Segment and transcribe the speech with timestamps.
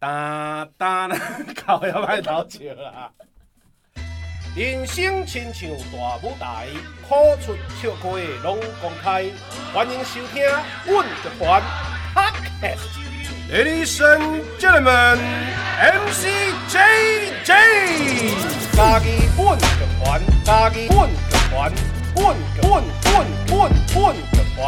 [0.00, 1.16] 哒哒啦，
[1.66, 3.10] 搞也歹偷笑啦。
[4.56, 6.68] 人生亲像大舞台，
[7.06, 8.08] 苦出笑开
[8.42, 9.26] 拢公开。
[9.74, 10.42] 欢迎收听
[10.86, 11.62] 《阮乐团》
[12.16, 12.88] Podcast。
[13.52, 15.18] Ladies and gentlemen,
[15.76, 16.26] MC
[16.70, 17.50] JJ，
[18.74, 19.62] 家己阮乐
[20.02, 21.12] 团，家己阮乐
[21.50, 21.72] 团，
[22.16, 24.58] 阮阮阮阮阮乐团。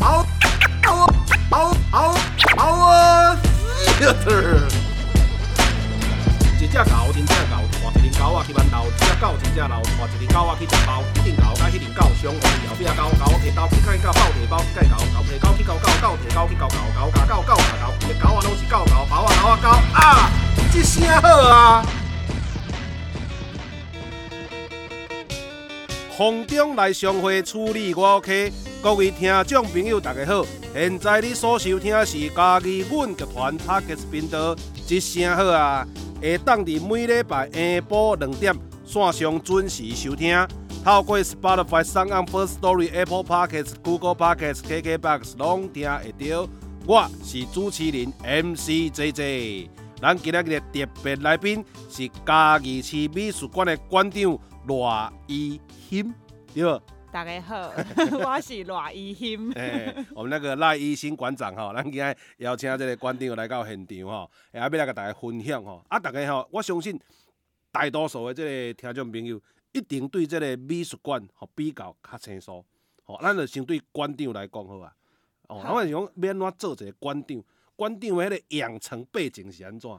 [0.00, 0.26] 嗷
[0.84, 1.08] 嗷
[1.50, 2.14] 嗷嗷
[2.58, 3.36] 嗷
[6.58, 7.54] 一只狗，真正狗。
[8.18, 20.30] 狗啊去馒头，只狗真正老，带一只狗啊去食包，一阵狗甲迄阵狗相会，后壁狗狗摕刀去甲狗斗摕包，去甲狗狗摕狗去咬狗，狗摕刀去咬狗，狗咬狗，狗咬狗，只狗啊拢是狗狗，包啊狗啊狗啊，
[20.72, 21.84] 这声好啊！
[26.16, 28.50] 空中来相会处理我 OK，
[28.86, 34.54] 各位听众朋友大家好，现在你所收听的是嘉义阮乐团 Podcast 频道，
[34.86, 35.84] 这声好啊！
[36.20, 40.38] 会当伫每礼拜下晡两点线上准时收听，
[40.84, 46.48] 透过 Spotify、SoundOn、Firstory、Apple Podcasts、Google Podcasts、KKBox 拢听会到。
[46.86, 49.68] 我是主持人 MC JJ，
[50.00, 56.14] 咱今日嘅特别来宾是嘉义市美术馆嘅馆长赖依欣，
[56.54, 56.80] 对。
[57.12, 57.72] 大家好，
[58.20, 59.50] 我是赖一兴。
[59.56, 65.82] 哎，我们那个赖一兴馆长哈，咱今天邀请这个馆长来到现场哈，也要来跟大家分享哈。
[65.88, 66.98] 啊，大家吼，我相信
[67.70, 69.40] 大多数的这个听众朋友
[69.72, 72.64] 一定对这个美术馆吼比较较清楚。
[73.04, 74.92] 吼，咱就先对馆长来讲好啊。
[75.48, 77.42] 哦，我是讲免怎做一个馆长，
[77.76, 79.90] 馆长的迄个养成背景是安怎？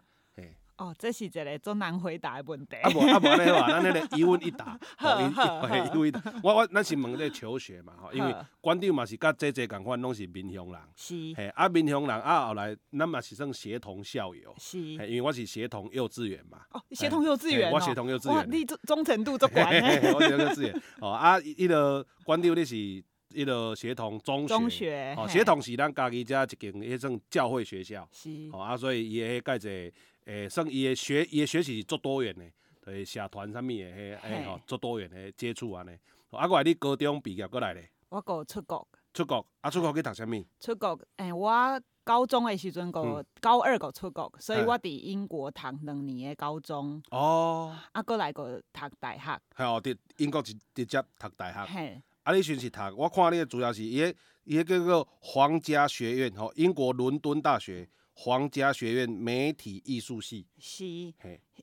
[0.77, 2.75] 哦，这是一个最难回答的问题。
[2.75, 6.21] 啊无啊无安尼话，咱迄个一问一答， 一 问一答。
[6.43, 10.79] 我我咱是问这个求学嘛，吼，因为馆长嘛是甲姐姐共款，拢是闽乡人。
[10.95, 11.15] 是。
[11.35, 14.53] 嘿，啊闽乡人啊，后来咱嘛是算协同校友。
[14.59, 14.77] 是。
[14.79, 16.59] 因为我是协同幼稚园嘛。
[16.71, 17.71] 哦，协同幼稚园。
[17.71, 18.35] 我协同幼稚园。
[18.35, 19.81] 哇，你忠忠诚度足高呢。
[20.13, 20.81] 我协同幼稚园。
[21.01, 24.47] 哦啊，伊个馆长你是迄个协同中学。
[24.47, 25.15] 中学。
[25.17, 28.07] 哦，协同是咱家己遮一间迄种教会学校。
[28.11, 28.29] 是。
[28.53, 29.95] 哦啊，所以伊个介者。
[30.27, 32.51] 诶，算伊诶学伊诶学习是足多元诶，
[32.81, 35.91] 对社团啥物诶，迄诶吼足多元诶接触安尼。
[36.31, 37.89] 啊，我你高中毕业过来咧？
[38.09, 38.85] 我个出国。
[39.13, 39.69] 出国啊？
[39.69, 40.45] 出国去读啥物？
[40.59, 47.01] 出国诶、欸，我高中诶时阵个、嗯、高二个出国，所以我伫英国读两年诶高中。
[47.11, 47.73] 哦。
[47.93, 49.41] 啊，过来个读大学。
[49.55, 51.65] 系哦，伫英国直直接读大学。
[51.73, 52.01] 嘿。
[52.23, 52.79] 啊，你算是读？
[52.97, 54.13] 我看你诶主要是伊个
[54.43, 57.87] 伊个叫做皇家学院吼，英国伦敦大学。
[58.19, 61.13] 皇家学院媒体艺术系是，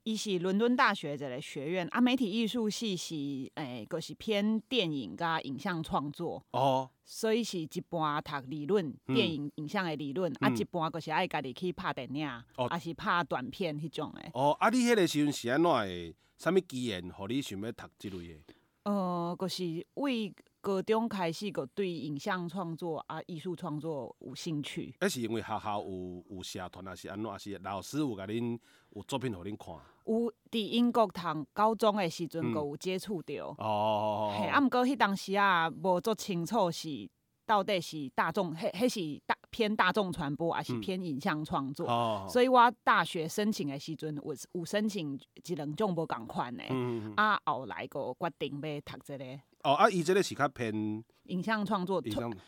[0.05, 2.01] 伊是伦敦大学一个学院啊。
[2.01, 14.23] 媒体艺术系是诶，个、就是偏电影加影像创作哦，所以是一般读理论，电影影像的理论、嗯、啊，一般个是爱家己去拍电影，哦、啊是拍短片迄种的。
[14.33, 16.15] 哦，啊，你迄个时阵是安怎的？
[16.39, 18.55] 啥物机缘，互你想要读即类的？
[18.85, 20.33] 呃，个是为。
[20.65, 24.95] 高中开始个对影像创作啊、艺术创作有兴趣。
[24.99, 27.31] 那是因为学校有有社团，还是安怎？
[27.31, 28.59] 还是老师有甲恁
[28.95, 29.75] 有作品互恁看？
[30.07, 33.55] 有伫英国读高中诶时阵，个有接触到。
[33.59, 34.35] 哦。
[34.39, 37.07] 嘿，啊，毋过迄当时啊，无足清楚是
[37.45, 41.87] 到底是大众，迄迄是大偏大众传播，还是偏影像创作？
[41.87, 42.27] 哦。
[42.27, 46.65] 所以我大学申请诶时阵，有有申请一两种无共款的。
[46.71, 47.13] 嗯。
[47.17, 49.25] 啊，后来个决定要读这个。
[49.65, 52.03] 哦，啊，伊即个是较偏影像创作，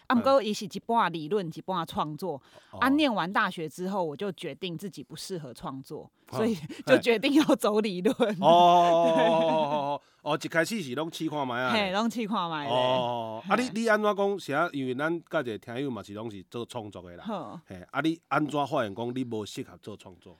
[0.07, 2.41] 啊，毋过伊是一半理论，一半创作。
[2.71, 6.55] 哦、啊，念完大学之后，我就决定自己不适合创作，哦、所以
[6.85, 8.15] 就决定要走理论。
[8.39, 12.69] 哦哦哦哦哦，一开始是拢试看觅啊，嘿，拢试看觅。
[12.69, 14.39] 哦，啊，你你安怎讲？
[14.39, 17.25] 是啊，因为咱甲一个听友嘛是拢是做创作的啦。
[17.25, 20.37] 好，嘿，啊，你安怎发现讲你无适合做创作？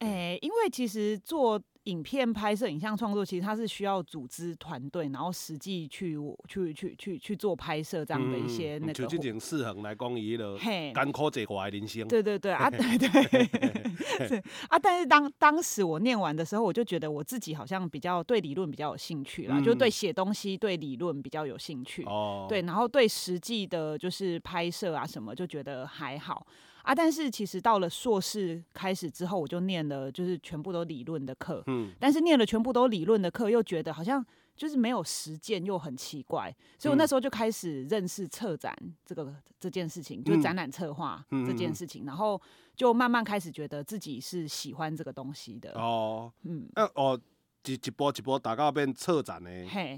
[0.00, 6.16] 诶、欸，因为其实做影片拍摄、影像创作，其实它是需要组织团队，然后实际去
[6.46, 8.92] 去去去去做拍摄这样的一些那个。
[8.92, 12.06] 就这种适合来讲，伊了艰苦这块人生。
[12.06, 13.08] 对对对 啊，对对
[14.28, 14.34] 是
[14.68, 14.78] 啊！
[14.78, 22.04] 但是当当时我念完的时候，我就觉得我自己好像比较对理论比较有兴趣啦，嗯、就对写东西、对理论比较有兴趣。
[22.04, 22.46] 哦。
[22.48, 26.46] 对，然后对实际的，就是拍摄啊什么，就觉得还好。
[26.82, 26.94] 啊！
[26.94, 31.62] 但是其实到了硕士开始之后，我就念了，就是全部都理论的课。
[31.66, 31.92] 嗯。
[32.00, 34.24] 但是念了全部都理论的课，又觉得好像
[34.56, 36.54] 就是没有实践，又很奇怪。
[36.78, 42.40] 所以我那时候就开始认识策展这个这件事情，就是展览策划这件事情，然后
[42.74, 45.72] 就慢慢开始觉得自己是喜欢这个东西的。
[45.72, 46.32] 哦。
[46.44, 46.68] 嗯。
[46.74, 47.20] 啊哦，
[47.66, 49.50] 一一步一步打到变策展的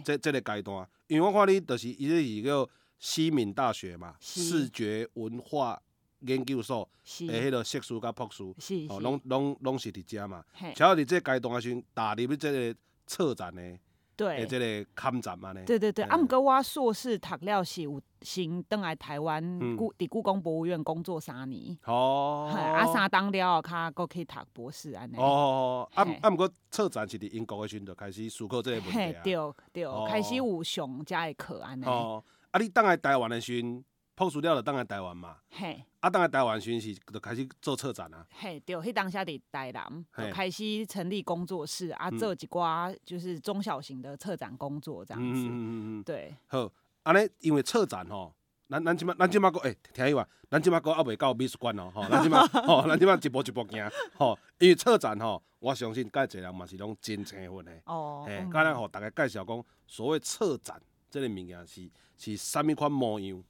[0.04, 2.68] 这这个阶段，因为我看你就是伊个是叫
[2.98, 5.80] 西敏大学嘛，视觉文化。
[6.20, 6.88] 研究所
[7.28, 8.42] 诶，迄个硕士甲博士，
[8.88, 10.44] 哦，拢拢拢是伫遮嘛。
[10.74, 13.80] 巧伫这阶段啊，时踏入去这个策展诶，
[14.16, 15.62] 诶，这个看展嘛呢。
[15.64, 19.42] 对对对，啊，毋过我硕士读了是有先倒来台湾
[19.76, 21.74] 故伫故宫博物院工作三年。
[21.86, 22.50] 哦。
[22.54, 25.16] 啊，三当了，较搁去读博士安尼。
[25.16, 25.88] 哦。
[25.94, 29.22] 啊啊，毋过策展是伫英国诶时阵就开始思考这个问题啊。
[29.24, 29.34] 对
[29.72, 31.84] 对，开始有上遮诶课安尼。
[31.86, 32.22] 哦。
[32.50, 33.82] 啊，你倒来台湾诶时阵。
[34.20, 46.70] 博士了就当来台湾嘛，嘿，啊，当来台湾时是就开始做策展啊，嘿，对，迄当下伫台南就开始成立工作室啊，做一寡就是中小型的策展工作这样子，嗯嗯嗯嗯，对，好，
[47.04, 48.34] 安尼因为策展吼，
[48.68, 60.78] 咱咱即马咱即马个诶，听伊话，咱即马个还未到美术馆哦，吼，咱即马吼，咱即马一步一步行，吼，因为策展吼，我相信介侪人嘛是拢真青奋的，哦，嘿，刚才互大家介绍讲，所谓策展
[61.08, 63.42] 这个物件是是啥物款模样？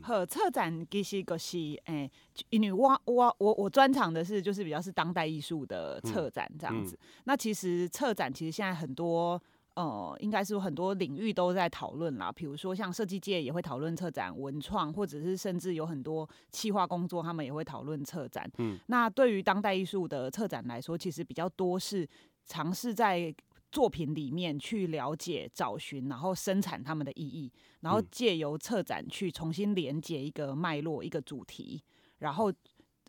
[0.00, 2.10] 好，策展其实就是诶、欸，
[2.50, 6.94] 因为我我我我专长的是就是比较是当代艺术的策展这样子。
[6.94, 9.40] 嗯嗯、那其实策展其实现在很多
[9.74, 12.30] 呃，应该是有很多领域都在讨论啦。
[12.30, 18.48] 比如说像设计界也会讨论策展、文创，或者是甚至有很多企划工作，他们也会讨论策展。
[18.58, 22.08] 嗯，那对于当代艺术的策展来说，其实比较多是
[22.46, 23.34] 尝试在。
[23.72, 31.82] 作品里面去了解、找寻，然后生产他们的意义，然后借由策展去重新连接一个脉络、一个主题，
[32.18, 32.52] 然后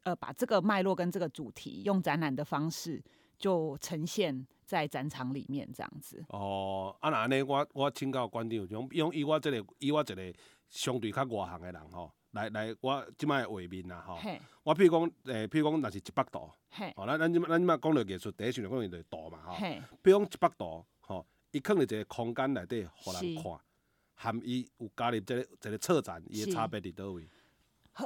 [0.04, 3.04] 呃把这个脉络跟这个主题用展览的方式
[3.38, 6.24] 就呈现在展场里面，这样子。
[6.30, 10.33] 哦，啊那呢，我我请教观众，用用以我这个以我这个
[10.69, 12.09] 相对较外行的人吼。
[12.33, 14.19] 来来，我即摆画面啊，吼，
[14.63, 16.51] 我譬如讲，诶，譬如讲，若是一百度，
[16.95, 19.56] 吼，咱咱即咱即摆讲到艺术，第一想讲就是度嘛，吼，
[20.01, 23.59] 比如讲一百度，吼，伊放伫一个空间内底，互人看，
[24.15, 27.30] 含伊有加入即个一个策展，伊的差别伫倒位？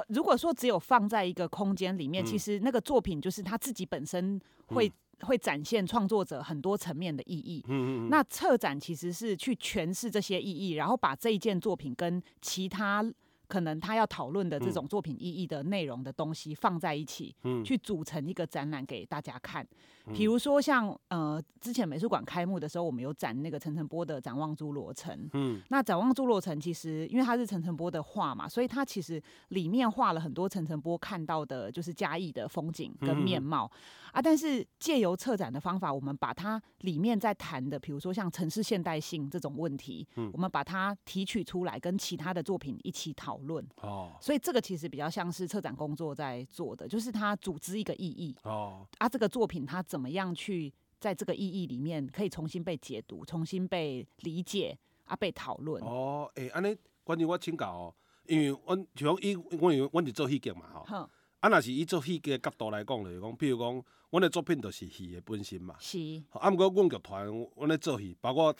[0.08, 7.64] 如果说只有放在一个空间里面，其实那个作品就是他自己本身会会展现创作者很多层面的意义。
[7.66, 8.08] 嗯嗯。
[8.10, 13.02] 那策展其实是去诠释这些意义，然后把这一件作品跟其他。
[13.48, 19.66] 可能他要讨论的这种作品意义的内容的东西放在一起，嗯、去组成一个展览给大家看。
[20.14, 25.14] 比如说像呃，之前美术馆开幕的时候，我们有展那个陈澄波的《展望诸罗城》。
[25.34, 34.22] 嗯，那《展望诸罗城》其实因为它是陈澄波的画嘛，所以它其实里面画了很多陈澄波看到的，就是嘉义的风景跟面貌、嗯、啊。
[34.22, 43.62] 但是借由策展的方法，我们把它里面在谈的，比如说像城市现代性这种问题，嗯、我们把它提取出来，跟其他的作品一起讨论。
[43.82, 48.34] 哦，所以这个其实比较像是策展工作在做的，就是他组织一个意义。
[48.44, 55.82] 哦，啊，这个作品它怎怎么样去在这个意义里面可以重新被解读、重新被理解啊，被讨论？
[55.82, 57.94] 哦，诶、欸，安尼，关于我请教哦，
[58.28, 65.98] 因为我像伊我因为我是做戏剧嘛，吼呵，啊，若是以做戏剧的角度来讲，就是讲，譬如讲，我的作品就是戏的本身嘛，是。
[66.30, 68.54] 啊，毋过阮剧团，阮咧做戏，包括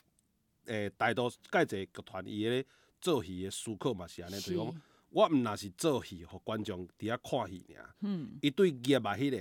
[0.64, 2.66] 诶、欸，大多介侪剧团伊咧
[3.00, 9.38] 做戏的思考嘛是安尼，就是讲，我毋若是做戏，互观众伫遐看戏尔，嗯，伊对业啊迄个。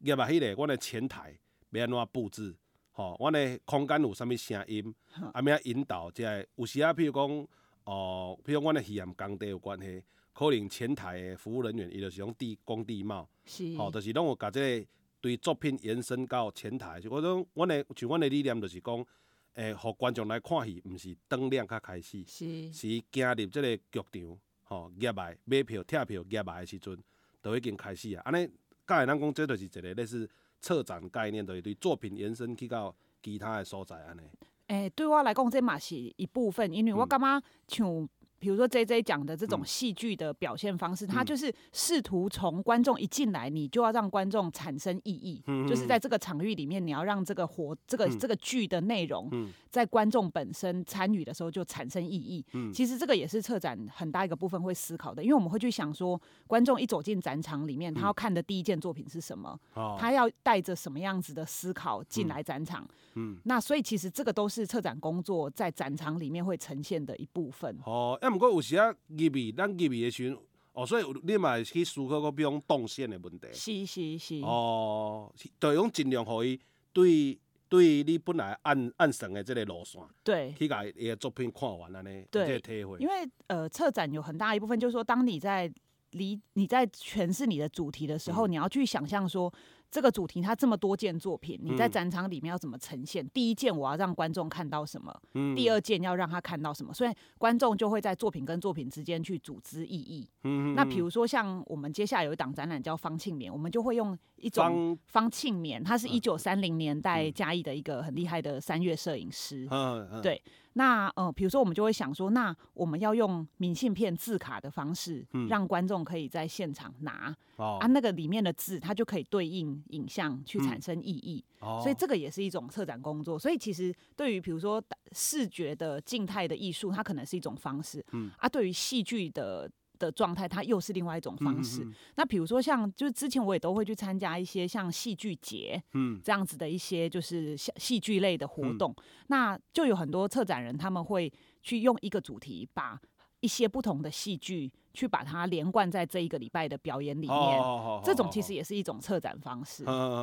[0.00, 1.34] 业啊，迄个，阮的前台
[1.70, 2.54] 要安怎布置？
[2.92, 4.94] 吼，阮的空间有啥物声音？
[5.32, 6.10] 啊，咩引导？
[6.10, 7.48] 即个有时啊，譬如讲，
[7.84, 10.02] 哦，比如阮的戏验工地有关系，
[10.34, 14.86] 可能前台的服务人员伊就是讲地工地貌，是，吼，就是拢有甲即个
[15.22, 17.00] 对作品延伸到前台。
[17.00, 19.06] 就我讲，阮的像阮的理念就是讲，
[19.54, 26.98] 诶、欸，互观众来看戏，毋是灯亮较开始，是，是行入即个剧场，吼，入来买票、拆票、入来的时阵，
[27.40, 28.50] 都已经开始啊，安尼。
[28.86, 30.28] 甲会咱讲，这就是一个类似
[30.60, 34.22] 策展概念，就是对作品延伸去到其他的所在安尼。
[34.66, 38.08] 诶、欸，对我来讲，这嘛是一部分，因为我感觉像。
[38.44, 49.30] 比如说 J J 讲的这种戏剧的表现方式，嗯、他就是试图从观众一进来，你就要让观众产生意义，嗯、就是在这个场域里面，你要让这个活这个、嗯、这个剧的内容，
[49.70, 52.44] 在观众本身参与的时候就产生意义。
[52.52, 62.86] 嗯、其实这个也是策展很大一个部分会思考的，因为我们会去想说，观众一走进展场里面，他要看的第一件作品是什么，嗯、他要带着什么样子的思考进来展场。
[63.14, 67.74] 嗯，那所以其实这个都是策展工作在展场里面会呈现的一部分。
[67.86, 68.18] 哦。
[68.34, 70.38] 毋过有时啊，入味咱入味的时阵，
[70.72, 73.46] 哦，所以你嘛会去思考个比如讲动线的问题。
[73.52, 74.40] 是是是。
[74.42, 76.58] 哦，就讲尽量互伊
[76.92, 77.38] 对
[77.68, 82.98] 对你本来按按绳的这个路线，对，去甲伊个作品看完安尼，对，这个体会。
[82.98, 85.72] 因为呃，策展有很大一部分就是说，当你在
[86.14, 89.52] 离你在诠释你的主题的时候，嗯、你要去想象说。
[89.90, 93.24] 这个主题它这么多件作品，你在展场里面要怎么呈现？
[93.24, 95.16] 嗯、第一件我要让观众看到什么？
[95.34, 96.92] 嗯、第二件要让他看到什么？
[96.92, 100.28] 所以观众就会在作品跟作品之间去组织意义。
[100.42, 109.68] 嗯、那比如说像我们接下来有一档展览叫方庆绵，我们就会用一种方庆绵，它是一九三零年代嘉义的一个很厉害的三月摄影师。
[109.70, 110.42] 嗯嗯、对。
[110.74, 121.44] 那呃，比如说我们就会想说，那我们要用明信片字卡的方式，嗯、让观众可以在现场拿、哦、啊，那个里面的字，它就可以对应影像去产生意义。
[121.60, 123.38] 嗯哦、所以这个也是一种策展工作。
[123.38, 128.04] 所以其实对于比如说视觉的静态的艺术，它可能是一种方式。
[128.12, 129.70] 嗯、啊，对于戏剧的。
[129.98, 131.84] 的状态，它又是另外一种方式。
[131.84, 138.92] 嗯嗯、那比如说，像就是之前我也都会去参加一些像戏剧节，嗯，这样子的一些就是戏剧类的活动。
[138.96, 141.32] 嗯、那就有很多策展人，他们会
[141.62, 143.00] 去用一个主题，把
[143.40, 147.38] 一些不同的戏剧去把它连贯在这一个礼拜的表演里面。
[147.60, 149.84] 哦、这种其实也是一种策展方式。
[149.84, 150.16] 嗯嗯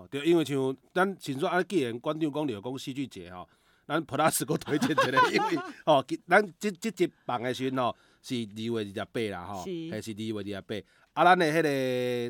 [0.00, 3.46] 嗯，对，因为像咱先说啊，既然观众讲了讲戏剧节哈，
[3.86, 7.94] 咱 Plus 个推荐一个， 因为哦，咱这这这办的时候。
[8.24, 10.74] 是二月二十八啦，吼，还是二月二十八。
[11.12, 11.62] 啊，咱的迄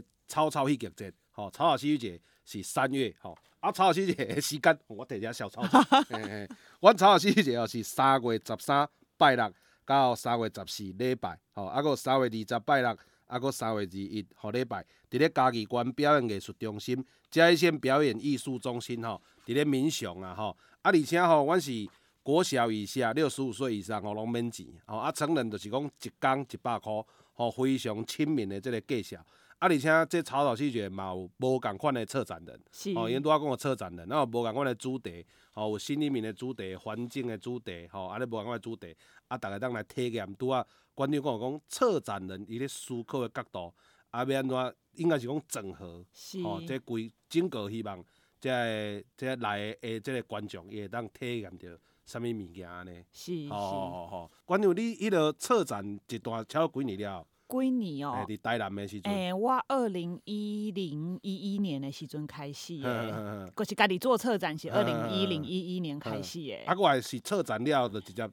[0.00, 3.38] 个草草戏剧节，吼，草草戏剧节是三月，吼。
[3.60, 5.80] 啊，草草戏剧节时间， 我等下小草草。
[6.10, 6.48] 嘿嘿，
[6.80, 8.86] 阮草草戏剧节哦是三月十三
[9.16, 9.54] 拜六
[9.86, 21.88] 到三月十四礼拜，吼，啊，个三月二十拜六，啊，个三月二一好礼拜，伫咧嘉义县表演艺术中心、嘉义县表演艺术中心，吼，伫咧民雄啊，吼，啊，而且吼，阮是。
[22.24, 24.96] 国小以下六十五岁以上哦，拢免钱哦。
[24.96, 26.90] 啊，成人就是讲一工一百块，
[27.34, 29.18] 吼，非常亲民的即个介绍。
[29.58, 38.96] 啊，而且这草草戏剧嘛有无共款的策展人，是哦，因拄仔讲个策展人，然后无共款的主题，吼，有新移民的主题，环境的主题，吼，啊，咧无共款的主题，
[39.28, 40.26] 啊，逐个当来体验。
[40.36, 43.74] 拄仔观众讲讲策展人伊咧思考的角度，
[44.10, 48.02] 啊，要安怎应该是讲整合，是哦，这规整个希望
[48.40, 51.78] 这个这个来的这个观众伊会当体验着。
[52.04, 52.92] 啥物物件呢？
[53.12, 54.30] 是是，好好好。
[54.44, 57.26] 关于你迄个策展一段超过几年了？
[57.48, 58.24] 几年哦？
[58.26, 59.12] 伫台南诶时阵。
[59.12, 63.12] 诶、欸，我二零一零一一年诶时阵开始诶，
[63.54, 66.64] 阁是家己做策展是二零一零一一年开始诶。
[66.66, 68.28] 啊，我也是策展了，就直接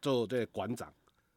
[0.00, 0.92] 做这个馆长。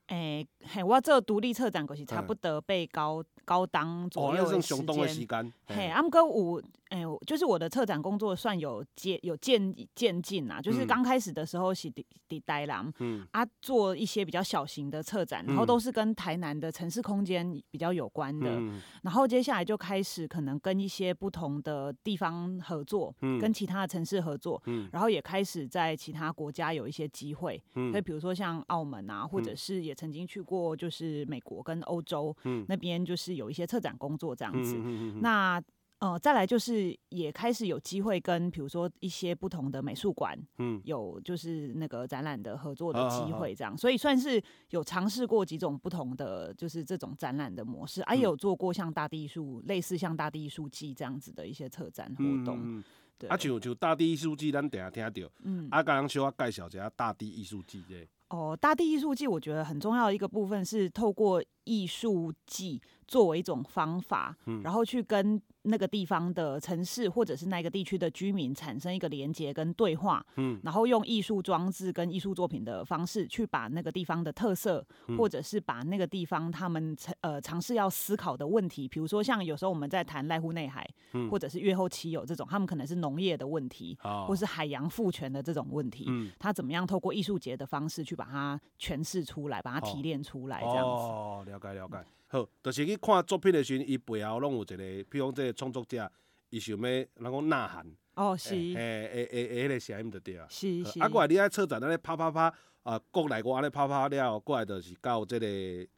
[0.07, 5.53] 诶、欸，嘿，我做独立策展，阁是差不多被高高档左右的时间。
[5.67, 6.63] 嘿，啊，毋过有。
[6.89, 13.25] 哎，就是我的策展工作算有渐有渐渐进啊，就是刚开始的时候是滴滴呆啦，嗯。
[13.31, 34.75] 啊，做一些比较小型的策展，然后都是跟台南的城市空间比较有关的，嗯、然后接下来就开始可能跟一些不同的地方合作，嗯、跟其他的城市合作，嗯、然后也开始在其他国家有一些机会，嗯、所以比如说像澳门啊，或者是也曾经去过就是美国跟欧洲，嗯、那边就是有一些策展工作这样子，
[35.21, 35.61] 那。
[35.99, 52.83] 呃，再来就是也开始有机会跟，比如说一些不同的美术馆，嗯，有就是那个展览的合作的机会，这样，所以算是有尝试过几种不同的，就是这种展览的模式，啊，也有做过像大地艺术，类似像大地艺术季这样子的一些策展活动，嗯、
[53.17, 58.07] 对，啊，就就大地艺术季，咱等下听到，嗯，啊，刚刚小我介绍一下大地艺术季这。
[58.29, 65.39] 哦，大地艺术季，我觉得很重要的一个部分是透过艺术季作为一种方法，嗯，然后去跟。
[65.63, 91.03] 那个地方的城市或者是那个地区的居民产生一个连接跟对话，嗯，然后用艺术装置跟艺术作品的方式去把那个地方的特色，嗯、或者是把那个地方他们呃尝试要思考的问题，比如说像有时候我们在谈濑户内海，嗯、或者是越后期有这种，他们可能是农业的问题，哦、或是海洋赋权的这种问题，嗯，他怎么样透过艺术节的方式去把它诠释出来，把它提炼出来，这样子。
[91.03, 92.05] 哦，了解了解。
[92.31, 94.77] 好，就是去看作品的时阵，伊背后拢有一个，
[95.09, 96.09] 比如讲这个创作者，
[96.51, 97.85] 伊想要人讲呐喊。
[98.13, 98.53] 哦，是。
[98.53, 100.45] 诶诶诶诶，迄个声音就对啊。
[100.49, 100.99] 是是。
[100.99, 105.47] 啊，过来你爱车展，安尼啪啪啪，啊，国内外安尼啪啪了，过来就是到这个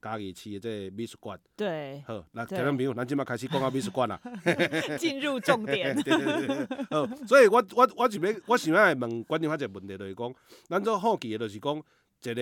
[0.02, 1.38] 嘉义市的这个美术馆。
[1.58, 2.02] 对。
[2.08, 4.18] 好，那听众朋友，咱即马开始讲下美术馆啦。
[4.98, 5.94] 进入重点。
[6.02, 6.86] 对对对。
[6.92, 10.34] 好，所以我我我想要，我想要来问观众一个问题，就是讲，
[10.70, 12.42] 咱做好奇的，就是讲，一个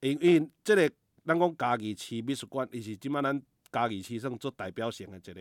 [0.00, 0.90] 因因即个。
[1.28, 5.40] 咱讲嘉义市美术馆，伊是即摆咱嘉义市算做代表性的一个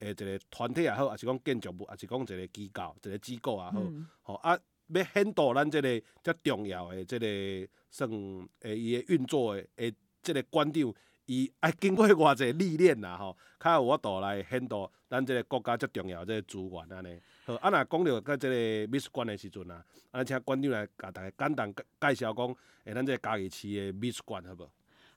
[0.00, 3.82] 诶一个团体也好，也是讲建筑物，也是讲一个机构，一个机构也好，
[4.20, 4.58] 吼、嗯、啊，
[4.88, 7.26] 要显导咱即个遮重要诶即个
[7.90, 8.10] 算
[8.60, 10.92] 诶伊诶运作诶诶即个馆长，
[11.24, 17.18] 伊爱经过偌济历练啦，吼，较有法度来显导咱即个国家遮重要诶即个资源安尼。
[17.46, 24.68] 好，啊若讲着甲即个美术馆诶时阵啊，啊请馆长来甲大家简单介绍讲，诶咱即个嘉义市诶美术馆好无？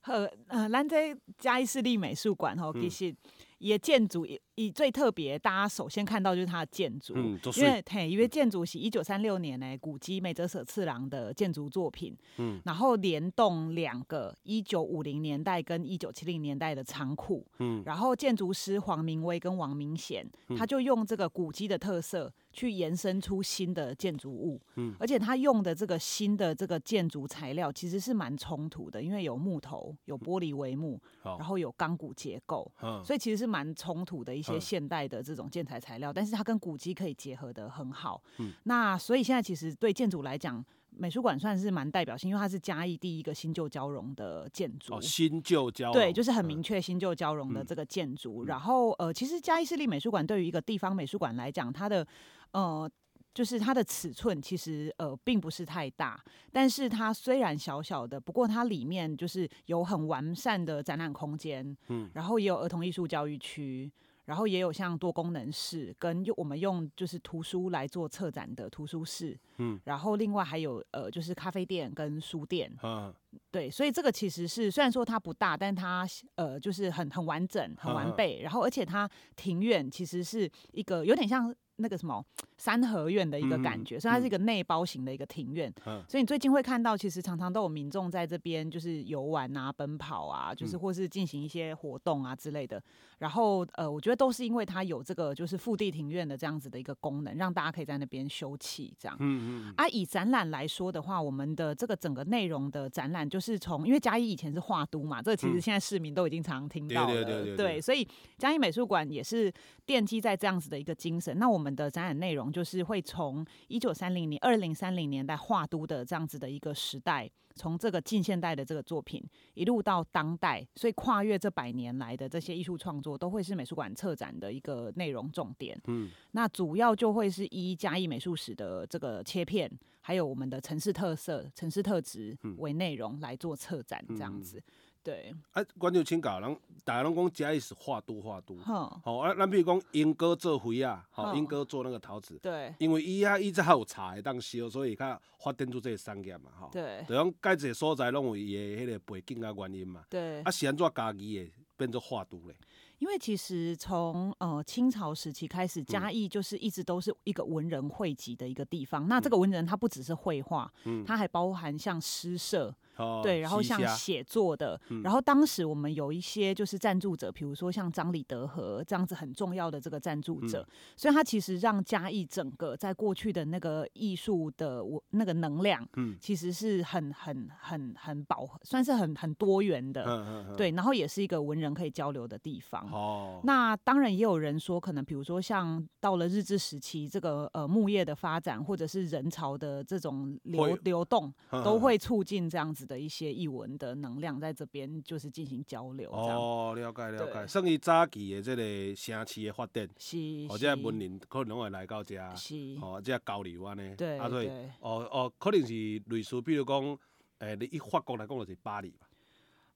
[0.05, 0.13] 好，
[0.50, 3.12] 呃，咱这嘉义市立美术馆吼，其实
[3.59, 20.25] 也建筑以以最特别，大家首先看到就是它的建筑，嗯，因为嘿，因为建筑是一九三六年呢，古迹美泽舍次郎的建筑作品，嗯，然后联动两个一九五零年代跟一九七零年代的仓库，嗯，然后建筑师黄明威跟王明贤，
[20.57, 33.03] 他就用这个古迹的特色去延伸出新的建筑物，嗯，而且他用的这个新的这个建筑材料其实是蛮冲突的，因为有木头，有玻璃帷幕，然后有钢骨结构，嗯。
[33.03, 33.45] 所以其实是。
[33.46, 38.22] 是蛮冲突的一些现代的这种建材材料，但是它跟古迹可以结合的很好。
[38.40, 44.96] 嗯，那所以现在其实对建筑来讲，美术馆算是蛮代表性，因为它是嘉义第一个新旧交融的建筑。
[44.96, 48.46] 哦，新旧交融，对，就是很明确新旧交融的这个建筑。
[48.46, 52.06] 然后呃，其实嘉义市立美术馆对于一个地方美术馆来讲，它的
[52.52, 52.90] 呃。
[53.36, 56.18] 就是它的尺寸其实呃并不是太大，
[56.54, 63.92] 但是它虽然小小的，不过它里面就是有很完善的展览空间，嗯，然后也有儿童艺术教育区，
[64.24, 73.13] 然后也有像多功能室跟用我们用就是图书来做策展的图书室，嗯，然后另外还有呃就是咖啡店跟书店，嗯，
[73.51, 81.54] 对，所以这个其实是虽然说它不大，但它呃就是很很完整很完备，然后而且它庭院其实是一个有点像。
[81.77, 82.24] 那个什么
[82.58, 85.74] 三合院的一个感觉，嗯、所以它是一个内包型的一个庭院。
[85.86, 92.82] 嗯、所以你最近会看到，其实常常都有民众在这边就是游玩啊、奔跑啊，就是或是进行一些活动啊之类的。
[93.17, 99.17] 然后呃，我觉得都是因为它有这个就是腹地庭院的这样子的一个功能，让大家可以在那边休憩这样。
[99.20, 99.74] 嗯嗯。
[99.75, 107.13] 啊，以展览来说的话，我们的这个整个内容的展览就是从，因为嘉义以前是画都嘛，这个其实现在市民都已经常常听到了。
[107.13, 107.58] 对对对对。
[107.58, 109.51] 对，所以嘉义美术馆也是
[109.86, 111.38] 奠基在这样子的一个精神。
[111.38, 111.64] 那我们。
[111.65, 119.24] 我们的展览内容就是会从一九三零年、二零三零年代画都的这样子的一个时代，从这个近现代的这个作品
[119.55, 125.75] 一路到当代，所以跨越这百年来的这些艺术创作，都会是美术馆策展的一个内容重点。
[125.88, 129.67] 嗯，那主要就会是以嘉义美术史的这个切片，
[130.01, 134.62] 还有我们的城市特色、城市特质为内容来做策展，这样子。
[135.05, 152.55] 对，啊，观众请教，人大家拢讲嘉义是画都画都，好呵，啊，咱比如讲英哥做灰啊，好，英哥做那个陶瓷，对，因为伊啊伊只还有茶会当烧，所以较发展出这个产业嘛，吼，对，就讲介济所在拢有伊个迄个背景啊原因嘛，对，啊是安怎家己的变做画都嘞？
[152.98, 159.05] 因为其实从呃清朝时期开始，嘉义就是一直都是一个文人汇集的一个地方。
[159.05, 162.74] 嗯、那这个文人他不只是绘画，嗯，他还包含像诗社。
[162.98, 182.88] 哦、对，然后像写作的，嗯、然后当时我们有一些就是赞助者，比如说像张李德和这样子很重要的这个赞助者，嗯、所以他其实让嘉义整个在过去的那个艺术的我那个能量，嗯，其实是很很很很饱和，算是很很多元的，嗯嗯嗯、对，然后也是一个文人可以交流的地方。
[182.92, 196.09] 哦，那当然也有人说，可能比如说像到了日治时期，这个呃木业的发展，或者是人潮的这种流流动，都会促进这样子的一些译文的能量在这边就是进行交流。
[196.11, 200.17] 哦，了解了解，算伊早期的这个城市的发展，是，
[200.48, 204.48] 或者文人可能会来到这，是，哦，这交流安尼，对，啊对，
[204.79, 205.74] 哦哦，可能是
[206.07, 206.98] 类似，比如讲，
[207.39, 209.07] 诶，你以法国来讲就是巴黎吧，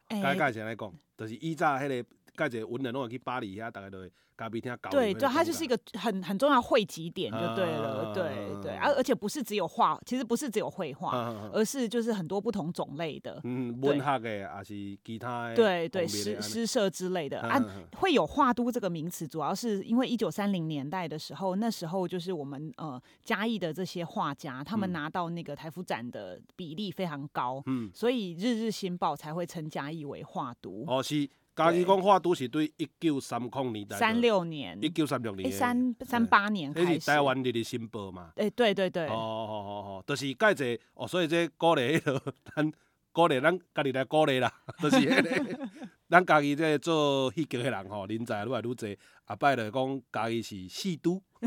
[0.08, 2.10] 该该怎来讲，就是以早迄个。
[2.36, 4.90] 盖者文人拢会去巴黎遐，大概都会咖啡厅搞。
[4.90, 8.72] 对对，它就是一个很很重要汇集点，就对了，对对。
[8.78, 11.12] 而而且不是只有画，其实不是只有绘画，
[11.52, 13.40] 而是就是很多不同种类的。
[13.44, 15.56] 嗯，文学的还是其他的。
[15.56, 17.60] 对对，诗诗社之类的啊，
[17.98, 30.86] 会有画都这个名词，主要是因为一九三零年代的时候，那时候就是我们呃嘉义的这些画家，他们拿到那个台福展的比例非常高，嗯，所以《日日新报》才会称嘉义为画都。
[30.88, 31.30] 哦，是。
[31.60, 37.00] 嘉义讲话都是对一九三零年代，三六年，一九三六年，三三八年开始。
[37.02, 38.32] 是台湾日日新报嘛？
[38.38, 39.08] 诶，对对对。
[39.08, 42.22] 哦哦哦哦，就是介济哦，所以这鼓励迄落，
[42.56, 42.72] 咱
[43.12, 44.50] 鼓励咱家己来鼓励啦，
[44.82, 45.70] 就是迄个，
[46.10, 51.22] 咱家己这做戏剧的人吼，人才愈来愈济，后摆就讲家己是戏都，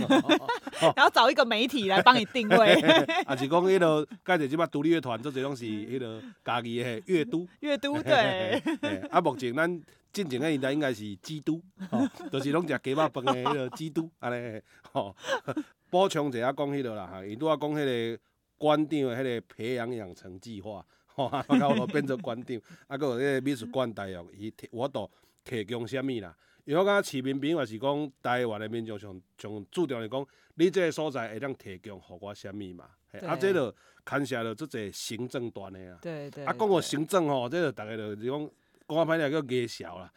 [0.94, 2.74] 然后找一个媒体来帮你定位，
[3.24, 8.62] 啊是讲迄落介济即摆独立乐团，做侪拢是迄落家己的乐都，乐都对。
[9.10, 9.82] 啊，目前咱。
[10.12, 14.60] 进前个年代应该是基督，吼， 就是拢食鸡肉饭的迄个基督， 安尼，
[14.92, 15.14] 吼，
[15.90, 17.84] 补充一下讲迄个啦，哈，伊拄仔讲迄
[18.16, 18.20] 个
[18.58, 25.10] 馆长的迄个培养养成计划，吼，啊，到我变做馆长，啊，搁有迄个美术馆大学，伊我都
[25.44, 26.36] 提供啥物啦？
[26.64, 32.84] 因为我感觉市民朋友也是讲台湾的民众上上注重的讲，你即个所在会当提供互我啥物嘛？
[33.10, 33.74] 对啊，即个
[34.06, 36.44] 牵涉到即个行政端的啊，对对，对。
[36.44, 38.50] 啊，讲个行政吼，即个逐个就是讲。
[38.88, 40.12] 讲歹听叫艺小啦，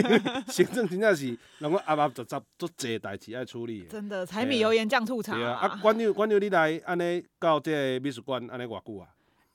[0.48, 3.84] 行政真正是人讲压压杂杂足济代志爱处理。
[3.86, 5.34] 真的，柴米油盐酱醋茶。
[5.34, 9.08] 对啊，啊，管长，管长，你来安尼到这个美术馆安尼偌久啊？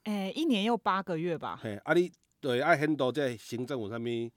[0.03, 1.59] 诶、欸，一年又八个月吧。
[1.61, 4.31] 嘿，啊，你对爱很多这行政有啥物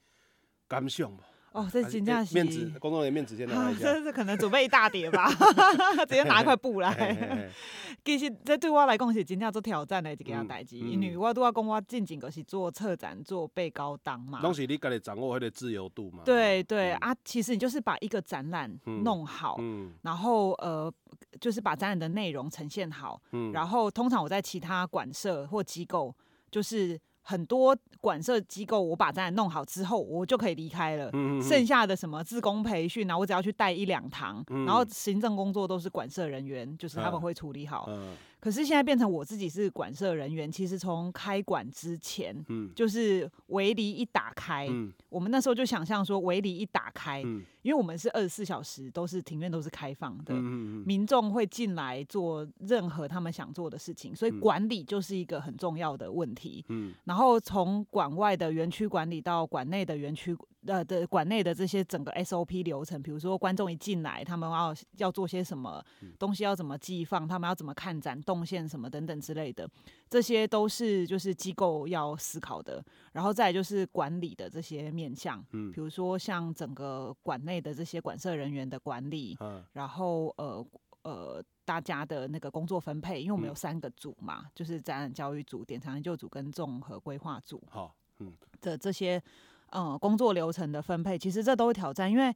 [0.68, 1.18] 感想无？
[1.56, 3.80] 哦，这金价是面纸，工作人员面纸先拿一下。
[3.80, 5.26] 这是可能准备一大叠吧，
[6.06, 7.50] 直接拿一块布来。
[8.04, 14.40] 其实这对我来讲是真正做挑战的一件代志，因为我都要讲我进前就是做策展、做贝高档嘛。
[14.42, 16.22] 拢是你家己掌握迄个自由度嘛。
[16.26, 19.58] 对对、嗯、啊，其实你就是把一个展览弄好，
[20.02, 20.92] 然后呃，
[21.40, 26.14] 就是把展览的内容呈现好，嗯、然后通常我在其他馆舍或机构
[26.50, 27.00] 就是。
[27.28, 31.10] 很多馆舍机构，我把展览弄好之后，我就可以离开了。
[31.42, 37.90] 剩下的什么自工培训啊，我只要去带一两堂，嗯、然后行政工作都是馆舍人员，就是他们会处理好。
[38.38, 60.36] 可是现在变成我自己是馆舍人员，其实从开馆之前，嗯，就是围篱一打开，嗯，我们那时候就想象说围篱一打开，嗯，因为我们是二十四小时都是庭院都是开放的，嗯，民众会进来做任何他们想做的事情，所以管理就是一个很重要的问题，嗯，然后从馆外的园区管理到馆内的园区。
[60.68, 65.80] 呃的馆内的这些整个 SOP 流程，比如说观众一进来，他们要要做些什么
[66.18, 69.70] 东西，要怎么寄放，他们要怎么看展动线什么等等之类的，
[70.10, 72.84] 这些都是就是机构要思考的。
[73.12, 80.66] 然后再来就是管理的这些面向，嗯，比如说像整个馆内的这些管社人员的管理，嗯，然后呃
[81.02, 88.32] 呃大家的那个工作分配，因为我们有三个组嘛，就是展览教育组、典藏研究组跟综合规划组，好，嗯。
[88.60, 89.22] 的这些。
[89.70, 92.32] 嗯，工作流程的分配，其实这都是挑战，因为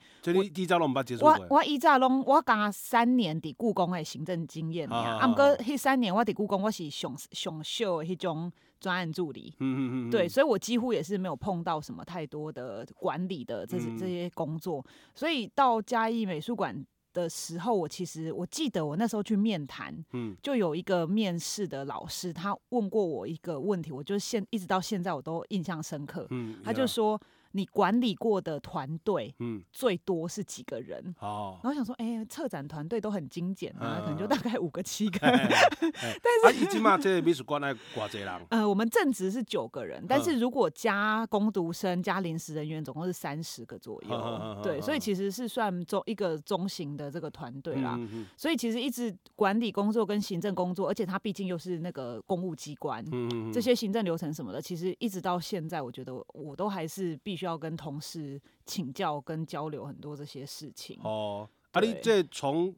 [1.21, 8.51] 我我我以前拢我刚三年的故宫的行政经验，啊，毋过迄三年我的故宫我是上上秀的迄种
[8.81, 16.85] 专案助理，嗯嗯嗯，对，所以我几乎也是没有碰到什么太多的管理的这些这些工作，所以到嘉义美术馆。
[17.13, 27.21] 的时候，我其实我记得我那时候去面谈，嗯，就有一个面试的老师，他问过我一个问题，我就现一直到现在我都印象深刻，嗯，他就说。
[27.53, 31.15] 你管理过的团队，嗯，最多是几个人？
[31.19, 35.19] 哦，然后想说，哎、欸，策展团队都很精简啊，嗯、可能就大概五个七个。
[35.27, 38.31] 但是，啊，以前嘛，这美术馆来挂几人？
[38.51, 44.11] 呃，我们正职是九个人，但是如果加工读生、加临时人员，总共是三十个左右。
[44.11, 47.99] 嗯、对，所以其实是算中一个中型的这个团队啦。
[48.37, 57.40] 所以其实一直管理工作跟行政工作，而且它毕竟又是那个公务机关，嗯、这些行政流程什么的，其实一直到现在，我觉得我都还是必须。
[57.41, 61.01] 需要跟同事请教跟交流很多这些事情。
[61.03, 62.75] 哦，啊，你这从，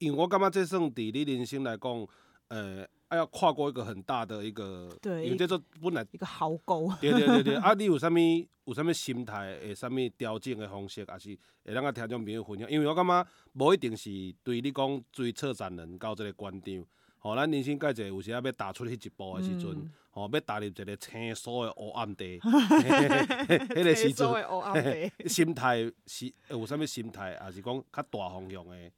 [0.00, 2.08] 因为我感觉这算在你人生来讲，
[2.48, 6.92] 呃，还要跨过一个很大的一个，对，因为这做本来一个壕沟。
[7.00, 8.18] 对对对对，啊，你有啥物
[8.64, 12.68] 有啥物心态，诶，啥物调整的方式，还是会咱个听众朋友分享？
[12.68, 14.10] 因为我感觉无一定是
[14.42, 16.84] 对你讲追策展人到这个馆长。
[17.20, 28.90] 吼，咱人生介侪有时啊要踏出迄一步的时阵，吼、嗯，要踏入一个青疏的黑暗地， 迄个时阵，心态是有啥物心态，还是讲较大方向的，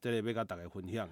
[0.00, 1.08] 这个要甲大家分享。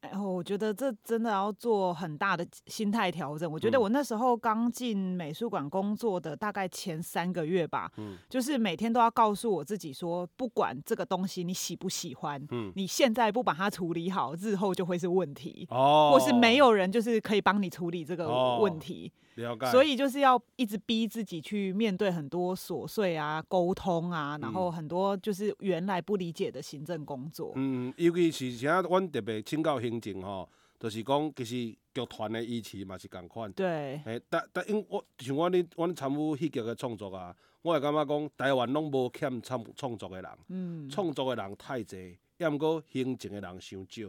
[0.00, 3.50] 哎，我觉得这真的要做很大的心态调整。
[3.50, 19.12] 我觉得我那时候刚进美术馆工作的大概前三个月吧，嗯，就是每天都要告诉我自己说，不管这个东西你喜不喜欢，嗯，你现在不把它处理好，日后就会是问题，哦，或是没有人就是可以帮你处理这个问题。
[19.14, 19.28] 哦
[19.70, 27.52] 所以就是要一直逼自己去面对很多琐碎啊、沟通啊，然后很多就是原来不理解的行政工作。
[27.56, 30.48] 嗯，尤其是现在阮特别请教行政吼，
[30.78, 31.54] 就是讲其实
[31.92, 33.50] 剧团的意思嘛是共款。
[33.52, 34.00] 对。
[34.04, 40.30] 诶，但但因我像我咧，阮参与戏剧的创作啊，我会感觉讲台湾拢无欠创创作的人。
[40.48, 40.88] 嗯。
[40.88, 44.02] 创作的人太侪，要毋过行政的人伤少。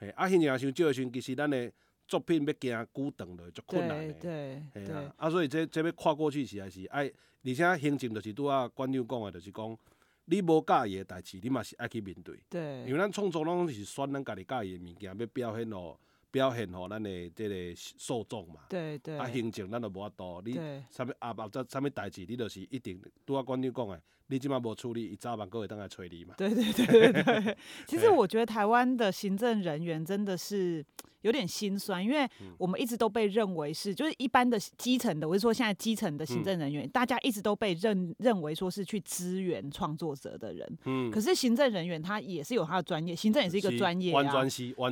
[0.00, 1.72] 诶，啊，行政人伤少的时阵，其实咱的。
[2.06, 4.14] 作品要行久长的，足困难的。
[4.14, 4.54] 对。
[4.92, 7.04] 啊，啊，所以这这要跨过去是也是爱，
[7.44, 9.78] 而且行政就是拄啊馆长讲的，就是讲
[10.26, 12.38] 你无介意的代志，你嘛是爱去面对。
[12.48, 12.84] 对。
[12.86, 15.96] 因为咱创作拢是选咱家己介意的物件，要表现哦，
[16.30, 18.60] 表现吼咱的这个受众嘛。
[18.68, 19.18] 对对。
[19.18, 20.54] 啊，行政咱就无法度，你
[20.90, 26.34] 啥物啊啊，这啥物代志，你就是一定拄啊馆长讲的，你即马无处理，伊早晚各会当来催你嘛。
[26.36, 27.56] 对对对对对。
[27.86, 30.84] 其实我觉得台湾的行政人员真的是。
[31.22, 40.78] 有点心酸，因为我们一直都被认为是，就是一般的基层的，我是说现在基层的行政人员，嗯、大家一直都被认认为说是去支援创作者的人。
[40.84, 44.22] 嗯，可是行政人员他也是有他的专业，行政也是一个专业啊。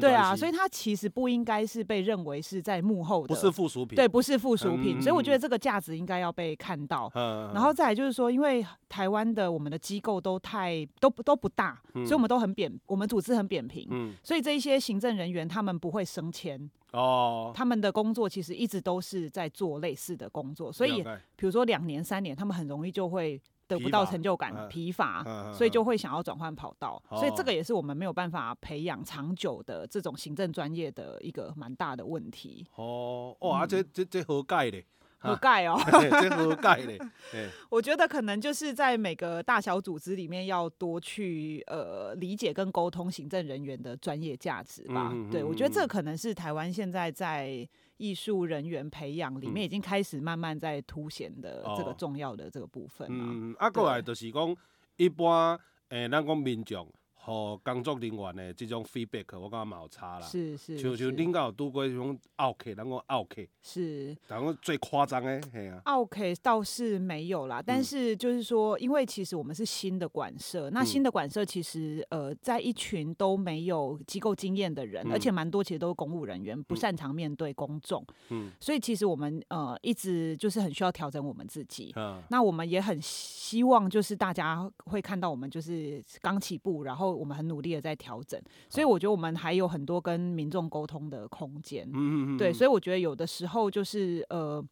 [0.00, 1.34] 对啊，所以他其实不应。
[1.34, 7.08] 应该是被认为是在幕后的，不是附属品，对，不是附属品，嗯、所以我觉得这个价值应该要被看到。
[7.14, 16.70] 嗯、然后再来就是说，因为台湾的我们的机构都太都都不大，嗯、所以我们都很扁，我们组织很扁平，嗯、所以这一些行政人员他们不会升迁。
[16.92, 21.02] 哦，他们的工作其实一直都是在做类似的工作，所以
[21.36, 23.40] 比如说两年三年，他们很容易就会。
[23.66, 32.66] 得不到成就感，疲乏，所以就会想要转换跑道，哦、所以这个也是我们没有办法培养长久的这种行政专业的一个蛮大的问题。
[32.74, 34.84] 哦，哇、哦，啊，这这这何解嘞，
[35.24, 36.98] 好改哦， 这好改嘞。
[37.70, 45.10] 我觉得可能就是在每个大小组织里面要多去呃理解跟沟通行政人员的专业价值吧。
[45.12, 47.68] 嗯、对，我觉得这可能是台湾现在在。
[47.96, 54.56] 艺术人员培养里面已经开始慢慢在凸显的这个重要的这个部分、啊、嗯，啊，过来就是讲
[54.96, 55.56] 一般，
[55.90, 56.92] 诶、欸，咱讲民众。
[57.24, 60.26] 和工作人员的这种 feedback，我感觉蛮有差啦。
[60.26, 63.40] 是是，就就恁敢有拄过这种奥客，咱讲奥客。
[63.62, 64.14] 是。
[64.28, 65.80] 咱讲最夸张的，嘿啊。
[65.86, 78.04] 奥客倒是没有啦，但是就是说，因为其实我们是新的馆舍，那新的馆舍其实呃，在一群都没有机构经验的人，而且蛮多其实都是公务人员，不擅长面对公众。
[78.28, 78.50] 嗯。
[78.60, 81.90] 所以其实我们呃一直就是很需要调整我们自己。
[81.96, 82.22] 嗯。
[82.28, 87.13] 那我们也很希望就是大家会看到我们就是刚起步，然后。
[87.14, 91.88] 我们很努力的在调整，所以我觉得我们还有很多跟民众沟通的空间。
[91.92, 94.64] 嗯嗯对，所以我觉得有的时候就是呃。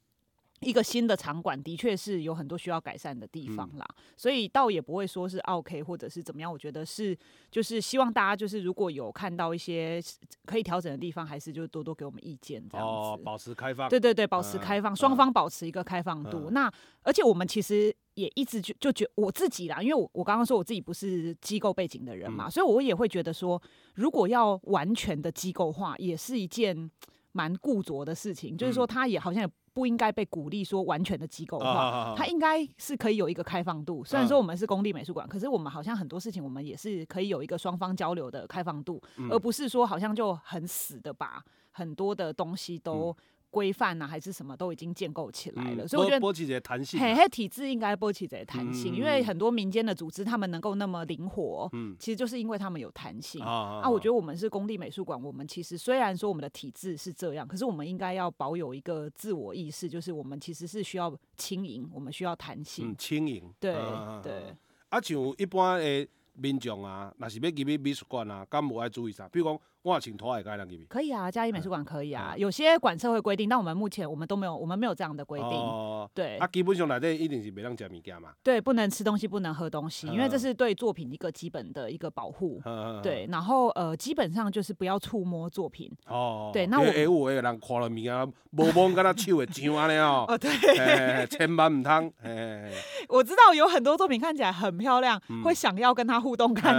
[0.62, 7.16] 一个新的场馆的确是有很多需要改善的地方啦，嗯、所以倒也不会说是 OK 或者是怎么样，我觉得是
[7.50, 10.00] 就是希望大家就是如果有看到一些
[10.46, 12.92] 可以调整的地方，还是就多多给我们意见这样子。
[12.92, 13.88] 哦，保持开放。
[13.88, 16.50] 对对对，保持开放，双、嗯、方保持一个开放度。
[16.50, 16.72] 嗯、那
[17.02, 23.60] 而且我们其实也一直就就觉我自己啦，因为我我刚刚说我自己不是机构背景的人嘛，嗯、所以我也会觉得说，
[23.94, 26.90] 如果要完全的机构化，也是一件
[27.32, 28.54] 蛮固着的事情。
[28.54, 29.50] 嗯、就是说，他也好像也。
[29.74, 34.04] 不应该被鼓励说完全的机构化，它应该是可以有一个开放度。
[34.04, 43.16] 虽然说我们是公立美术馆，可是我们好像很多事情我们也是可以有一个双方交流的开放度，而不是说好像就很死的把很多的东西都。
[43.52, 53.90] 规范啊，还是什么都已经建构起来了，嗯、所以我觉得波起这些弹性，嘿，嘿，体制应该波起这些弹性，嗯、因为很多民间的组织他们能够那么灵活，嗯，其实就是因为他们有弹性啊，啊，啊。
[53.90, 63.74] 我觉得我们是公立美术馆，我们其实虽然说我们的体制是这样，可是我们应该要保有一个自我意识，就是我们其实是需要轻盈，我们需要弹性，轻盈，对
[64.22, 64.56] 对。
[64.88, 69.28] 啊，像一般的民众啊，那是要入去美术馆啊，敢无爱注意啥？
[69.28, 69.60] 比如讲。
[69.82, 70.84] 我请托也该让给你。
[70.84, 75.48] 可以啊，嘉义美术馆可以啊，有些馆舍会规定，但我们目前我们都没有，我们没有这样的规定。
[75.48, 76.36] 哦，对。
[76.38, 78.30] 啊，基本上来这一定是没让吃物件嘛。
[78.42, 82.62] 对，不能吃东西，不能喝东西，因为这是对作品一个基本的一个保护。
[83.02, 85.90] 对，然后呃，基本上就是不要触摸作品。
[86.06, 86.50] 哦。
[86.52, 86.84] 对，那我。
[86.84, 90.24] 哎，有的人看了物件，无摸跟他手会脏安尼哦。
[90.30, 91.26] 哦，对。
[91.26, 92.12] 千万唔通。
[93.08, 96.72] 我知道有很多作品看起来很漂亮，会想要跟他互动看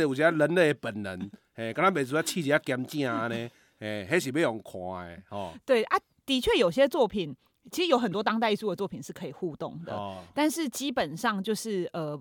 [0.00, 1.30] 有些人类本能。
[1.56, 4.72] 诶，刚刚美术啊，气质啊，干净啊呢，诶，迄是要用看
[5.08, 5.54] 的，吼。
[5.64, 7.36] 对啊，的确有些作品，
[7.70, 12.20] 其实有很多当代艺术的作品是可以互动的，哦、但是基本上就是呃。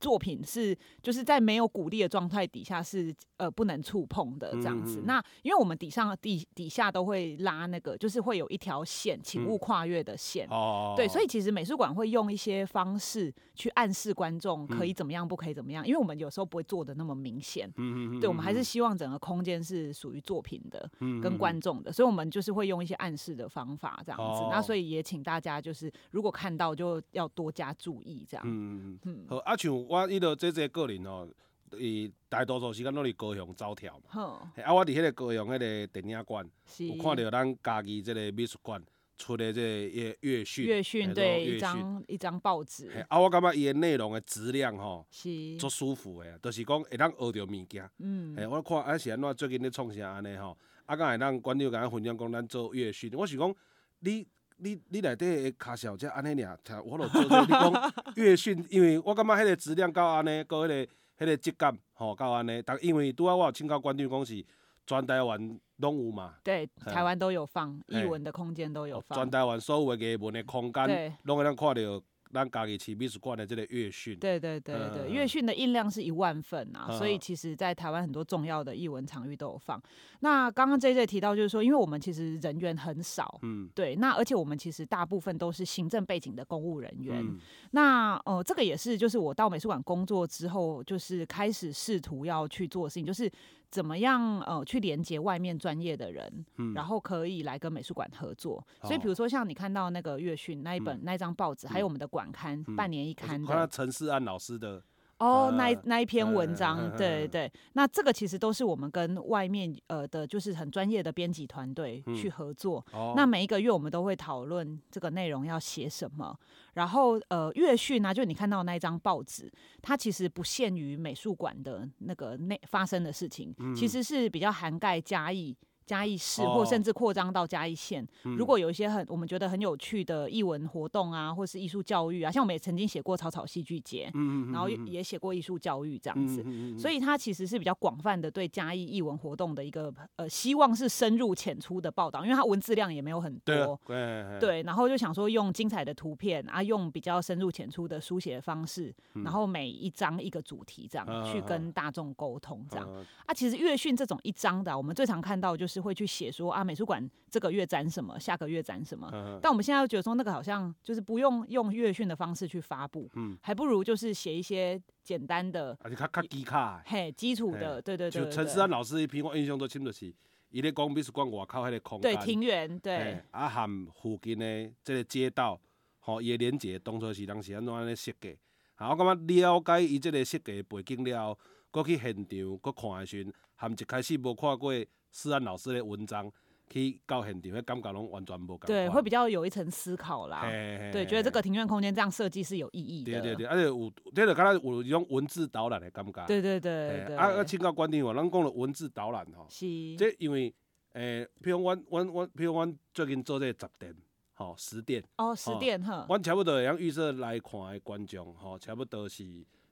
[0.00, 5.00] 作品是就是在没有鼓励的状态底下是呃不能触碰的这样子。
[5.00, 10.48] 嗯、那因为我们底上底底下都会拉那个，就是会有一条线，请勿跨越的线。
[10.50, 10.96] 哦、嗯。
[10.96, 15.84] 对，所以其实美术馆会用一些方式去暗示观众可以怎么样，不可以怎么样。
[15.84, 17.70] 嗯、因为我们有时候不会做的那么明显。
[17.76, 24.42] 嗯对，我们还是希望整个空间是属于作品的，嗯、跟观众的，所以我们就是会用一些暗示的方法这样子。
[24.42, 28.42] 哦、那所以也请大家就是如果看到就要多加注意这样。
[28.46, 29.26] 嗯嗯。
[29.28, 29.70] 和，阿像。
[29.90, 31.28] 我伊着这这个人哦，
[31.76, 34.04] 伊大多数时间拢伫高雄走跳嘛。
[34.06, 36.48] 好，啊，我伫迄个高雄迄个电影馆，
[36.78, 38.80] 有看到咱家己即个美术馆
[39.18, 40.64] 出的这个阅阅讯。
[40.64, 42.88] 阅讯对，一张一张报纸。
[43.08, 47.90] 啊，我感觉伊的内容的质量吼，是足舒服的，就是讲会当学着物件。
[47.98, 48.36] 嗯。
[48.36, 53.52] 诶，我看啊是安怎最近咧创啥安尼吼，啊，敢会当馆长甲咱分享讲咱做阅讯，我是讲
[53.98, 54.24] 你。
[54.62, 60.86] 你你内底诶卡小只安尼尔，我著做做你讲 越讯，因为我感觉迄个质量到安尼，搁迄个
[61.18, 62.62] 迄个质感吼到安尼。
[62.64, 64.44] 但因为拄仔我有请教馆长讲是
[64.86, 66.34] 全台湾拢有嘛？
[66.42, 69.18] 对，台湾都有放，译文的空间都有放。
[69.18, 74.16] 全台湾所有的艺文的空间，拢会通看到咱嘉义市美术馆的这个乐训。
[74.18, 79.80] 对对对对，乐训、嗯、的印量是一万份啊，嗯、所以其实在台湾很多重要的艺文场域都有放。
[80.20, 87.18] 那刚刚 JJ 提到，就是说，因为我们其实人员很少，嗯，对，那而且我们其实大部分都是行政背景的公务人员。
[87.20, 87.38] 嗯、
[87.72, 93.30] 那呃，这个也是就是我到美术馆工作之后，就是开始试图要去做的事情，就是。
[93.70, 98.56] 怎么样呃去连接外面专业的人，嗯、然后可以来跟美术馆合作。
[98.80, 104.82] 哦、所以比如说像你看到那个乐讯那一本、嗯、那一张报纸，还有我们的馆刊、嗯、半年一刊的，看到陈世安老师的。
[105.20, 112.84] 哦，oh, 那那一篇文章，嗯、对对，那这个其实都是我们跟外面呃的，就是很专业的编辑团队去合作。
[112.94, 116.34] 嗯哦、那每一个月我们都会讨论这个内容要写什么。
[116.72, 119.52] 然后呃，月讯呢，就你看到那一张报纸，
[119.82, 125.54] 它其实不限于美术馆的那个内发生的事情，嗯、其实是比较涵盖嘉义。
[125.90, 128.00] 嘉义市，或甚至扩张到嘉义县。
[128.22, 136.44] 哦、如果有一些很我们觉得很有趣的艺文活动啊，或是艺术教育啊，像我们也曾经写过草草戏剧节，嗯嗯然后也写过艺术教育这样子，
[136.78, 155.79] 所以它其实是比较广泛的对嘉义艺文活动的一个呃，希望是深入浅出的报道，因为它文字量也没有很多，对，对，对，然后就想说用精彩的图片啊，用比较深入浅出的书写的方式，嗯、然后每一章一个主题这样、嗯、去跟大众沟通这样，嗯、啊，其实乐讯这种一章的、啊，我们最常看到就是。
[155.80, 159.10] 会去写说啊，美术馆这个月展什么，下个月展什么。
[159.12, 168.24] 嗯、但我们现在又觉得说，那个好像就是不用用月讯的方式去发布，嗯，还不如就是写一些简单的，而且较较基卡，嘿，基础的，嘿对对对，对。
[168.24, 170.12] 就陈思安老师一篇，我印象都深就是，
[170.50, 175.60] 伊咧讲美术馆外口迄个空间，对庭园，对，啊，含附近的这个街道，
[176.00, 178.36] 吼，伊连接当初是当时安怎安尼设计，
[178.74, 181.38] 啊，我感觉了解伊这个设计背景了后，
[181.70, 184.72] 搁去现场搁看的时阵，含一开始无看过。
[185.10, 186.30] 思安老师的文章
[186.68, 188.66] 去到现场，迄感觉拢完全无感。
[188.66, 190.42] 对，会比较有一层思考啦。
[190.42, 193.20] 嘿嘿对，觉得这个庭院空间这样设计是有意义的。
[193.20, 196.26] 对对对，而且有，这个敢若有一种文字导览的感觉。
[196.26, 197.16] 对对对对。
[197.16, 199.46] 啊啊，请教观点哦，咱讲了文字导览吼。
[199.50, 199.66] 是。
[199.96, 200.54] 这因为，
[200.92, 203.96] 诶、欸，譬如阮阮阮，譬如阮最近做这个十店，
[204.34, 205.02] 吼十店。
[205.16, 206.06] 哦，十店哈。
[206.08, 209.24] 阮差不多会用预设来看的观众，吼，差不多是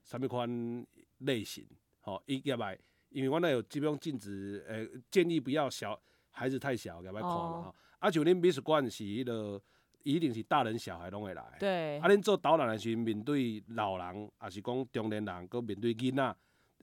[0.03, 0.85] 啥物款
[1.19, 1.65] 类型，
[2.01, 2.77] 吼，一入来。
[3.09, 5.99] 因为阮那有基本上禁止，诶、欸，建议不要小
[6.31, 7.75] 孩子太小，给别看嘛吼。
[7.99, 9.61] 啊，像恁美术馆是迄个，
[10.03, 11.57] 一定是大人小孩拢会来。
[11.59, 11.99] 对。
[11.99, 16.35] 啊，恁做导览的时阵，面对老人，也是讲中年人，搁面对囡仔，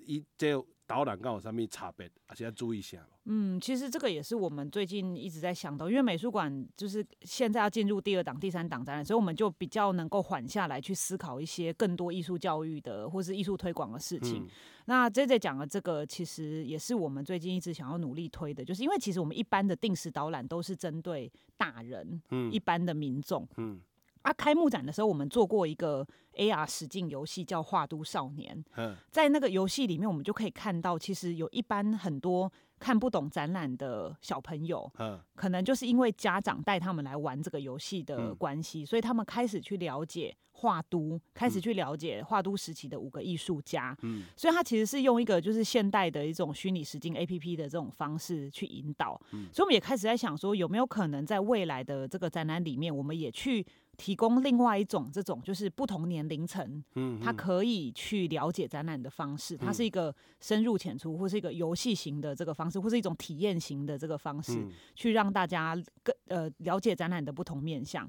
[0.06, 0.64] 伊这。
[0.88, 3.04] 导览刚有啥物差别，而且要注意一下。
[3.24, 14.44] 嗯，其实这个也是我们最近一直在想的，因为美术馆就是现在要进入第二档、第三档展览，所以我们就比较能够缓下来去思考一些更多艺术教育的或是艺术推广的事情。
[14.44, 14.48] 嗯、
[14.84, 23.80] 那 JJ 讲的这个，其实也是我们最近一直想要努力推的，就是因为其实我们一般的定时导览都是针对大人，嗯，一般的民众，嗯。
[24.26, 28.64] 啊，开幕展的时候，我们做过一个 AR 实境游戏，叫《画都少年》。
[29.08, 34.92] 在那个游戏里面，我们就可以看到，其实有一般很多看不懂展览的小朋友，
[35.36, 43.96] 可能就是因为家长带他们来玩这个游戏的关系，所以他们开始去了解画都，开始去了解画都时期的五个艺术家。
[44.02, 49.20] 嗯所以他其实是用一个就是现代的一种虚拟实境 APP 的这种方式去引导。
[49.52, 53.64] 所以我们也开始在想说，有没有可能在未来的这个展览里面，我们也去。
[53.98, 68.06] 提供另外一种这种就是不同年龄层，嗯，他可以去了解展览的方式，它是一个深入浅出，或是一个游戏型的这个方式，或是一种体验型的这个方式，去让大家更呃了解展览的不同面向。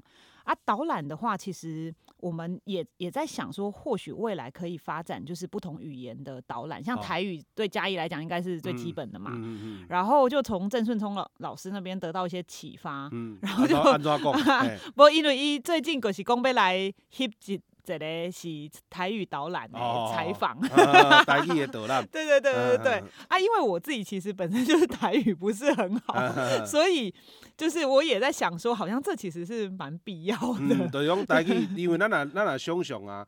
[0.48, 9.32] 啊，导览的话，其实我们也也在想说，或许未来可以发展就是不同语言的导览，像台语对嘉义来讲应该是最基本的嘛。
[9.34, 14.32] 嗯嗯嗯、然后就从郑顺聪老老师那边得到一些启发，嗯、然后就安怎讲？
[14.96, 17.60] 不过因为一最近就是讲要来翕一。
[17.84, 18.48] 这个是
[18.90, 19.78] 台语导览的
[20.12, 20.60] 采访，
[21.24, 23.38] 台语的导览，对对对对对啊！
[23.38, 26.14] 因为我自己其实本身就是台语不是很好，
[26.66, 27.12] 所以
[27.56, 30.58] 就是我也在想说，好像这其实是蛮必要的。
[30.60, 33.26] 嗯，就用台语， 因为咱呐咱呐想象啊，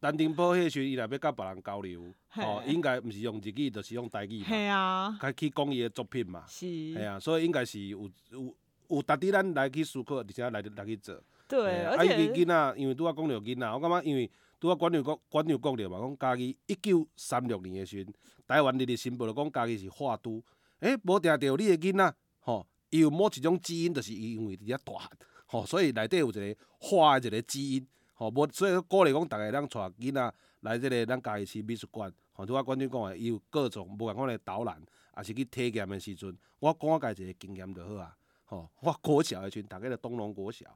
[0.00, 2.02] 陈定波迄时伊若要甲别人交流，
[2.36, 4.46] 哦，应该毋是用日语，就是用台语嘛。
[4.46, 6.44] 系啊，开去讲伊的作品嘛。
[6.46, 6.66] 是。
[6.66, 8.54] 系啊，所以应该是有有
[8.88, 11.20] 有值得咱来去思考，而且来来去做。
[11.48, 14.30] 对，而且囡仔，因为拄仔讲着囡仔，我感觉因为
[14.60, 18.12] 拄仔馆长讲馆长讲着嘛，讲家己一九三六年诶时阵，
[18.46, 20.44] 台湾日日新报就讲家己是画都，
[20.80, 25.10] 诶，无定着你诶囡仔，吼，伊有某一种基因，就是因为伫遐大汉，
[25.46, 34.78] 吼，所以内底有一个画诶一个基因，吼，无所以鼓励讲逐个人带囡仔来即个咱家己市美术馆，吼，拄仔馆长讲诶，伊有各种无共款诶导览，
[35.16, 38.14] 也是去体验诶时阵，我讲我家己一个经验就好啊。
[38.48, 40.66] 吼，我国小诶时阵，逐个着东龙国小，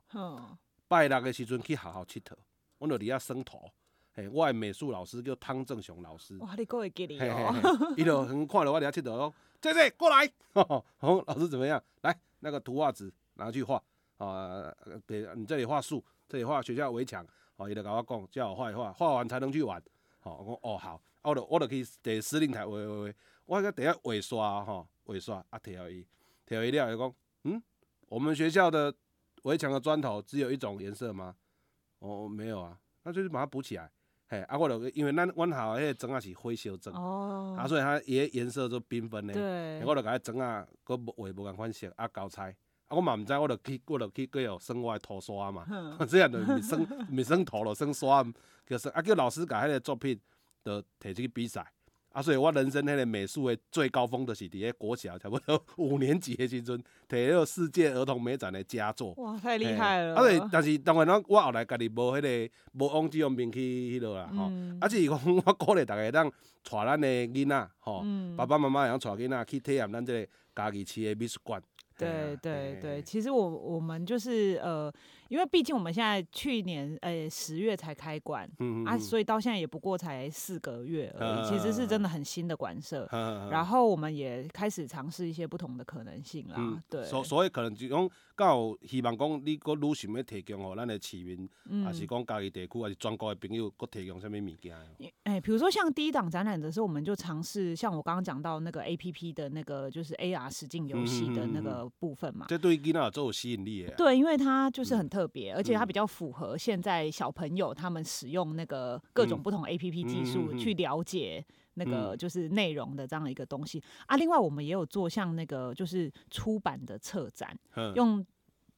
[0.87, 2.35] 拜六诶时阵去学校佚佗，
[2.79, 3.59] 阮就伫遐算图。
[4.15, 6.37] 嘿，我的美术老师叫汤正雄老师。
[6.37, 7.55] 哇，你够会记哩哦！
[7.97, 10.85] 伊就很看着我伫遐佚佗咯，姐姐过来，吼，
[11.27, 11.83] 老师怎么样？
[12.03, 13.83] 来，那个图画纸拿去画，
[14.19, 14.71] 啊，
[15.07, 19.83] 给你这里画树，这里画学校围墙，哦，伊就甲我讲，叫我画一画，画完才能去玩。
[20.21, 23.15] 吼，我讲哦好，啊，我就我就去伫司令台画画画，
[23.47, 26.07] 我个第一画刷吼，画刷啊，摕互伊，
[26.47, 27.15] 摕互伊了，伊讲，
[27.45, 27.63] 嗯，
[28.09, 28.95] 我们学校的
[29.43, 31.35] 围墙的砖头只有一种颜色吗？
[31.99, 33.91] 哦，没有啊，那就是把它补起来。
[34.29, 39.35] 嘿，啊，我就因为咱阮校迄个砖仔是灰烧砖，哦、啊，所以它伊个颜色都缤纷的。
[39.35, 42.55] 对，我就甲迄砖啊搁画无共款色，啊，交差，啊，
[42.97, 45.65] 我嘛毋知，我著去，我著去继续算我的涂刷嘛，
[45.99, 48.25] 呵 这样就毋算毋算涂咯，算刷，
[48.67, 50.19] 叫算，啊，叫老师甲迄个作品，
[50.65, 51.71] 着摕出去比赛。
[52.13, 56.77] 啊，所以我人生迄个美术的最高峰，就是伫个国小差不多 五年级的时阵，
[57.09, 59.13] 摕迄个世界儿童美展的佳作。
[59.17, 60.15] 哇，太厉害了！
[60.15, 64.79] 啊，对，但是当然，我我后来家己无迄个无往这方面去迄落啦，吼、嗯。
[64.81, 71.63] 啊，就是讲我鼓励大家当带咱的囡仔，吼，嗯、爸爸妈妈会当带囡仔去体验咱这个家己市的美术馆。
[71.97, 74.93] 对对对，其实我我们就是呃。
[75.33, 78.47] 因为毕竟我们现在去年诶十月才开馆，
[78.85, 83.09] 啊，所以到现在也不过才四个月而已，嗯、其实是真的很新的馆舍。
[83.13, 86.57] 嗯、然后我们也开始尝试一些不同的可能性啦。
[86.59, 88.07] 嗯、对，所所以可能就讲
[88.37, 94.77] 刚好希望讲你个愈想要提供哦，咱的市民，嗯、还是讲家己地区，还是全国的朋友，各提供什么物件？
[95.23, 102.45] 哎，比如说像第一档展览的时候，我们就尝试像我刚刚讲到那个 A P P 的那个就是 A R 实境游戏的那个部分嘛。
[102.51, 103.91] 这对囡仔都有吸引力。
[103.97, 105.22] 对，因为它就是很特别。
[105.23, 111.45] 特别，而且它比较符合现在小朋友他们使用那个各种不同 APP 技术去了解
[111.75, 114.17] 那个就是内容的这样的一个东西啊。
[114.17, 117.57] 另外，我们也有做像那个就是出版的策展，
[117.95, 118.27] 用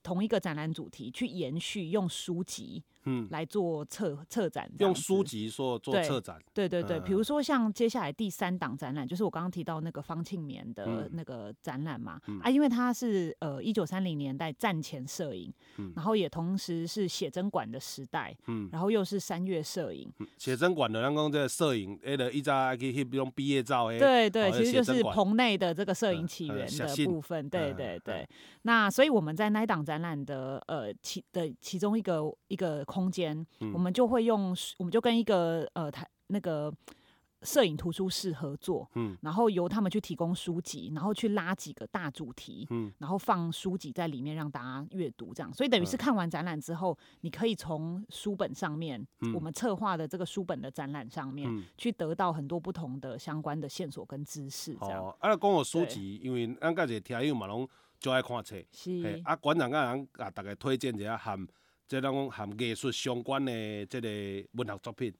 [0.02, 2.84] 同一个展览主题去延续，用书籍。
[3.06, 15.52] 嗯，来做策策展，用书籍做做策展，对对对，比如说像接下来第三档展览，就是我刚刚提到那个方庆棉的那个展览嘛，啊，因为它是呃一九三零年代战前摄影，
[15.94, 28.26] 然后也同时是写真馆的时代，嗯，然后又是三月摄影，写真馆的刚刚这个摄影，哎的一张可以用毕业照，对对，其实就是棚内的这个摄影起源的部分，对对对，
[28.62, 32.82] 那所以我们在那一档展览的呃其的其中一个一个。
[32.94, 36.72] 空间，我们就会用，我们就跟一个呃台那个
[37.42, 55.02] 摄影图书室合作，嗯，然后由他们去提供书籍，然后去拉几个大主题，嗯，然后放书籍在里面让大家阅读，这样，所以等于是看完展览之后，你可以从书本上面，我们策划的这个书本的展览上面，去得到很多不同的相关的线索跟知识，这样。
[55.04, 57.68] 哦，啊，讲我书籍，因为咱家己听友嘛拢
[57.98, 61.46] 就爱看册，是，啊，馆长刚刚啊，大概推荐一下含。
[62.00, 64.08] 这种和艺术相关的这个
[64.52, 65.14] 文学作品，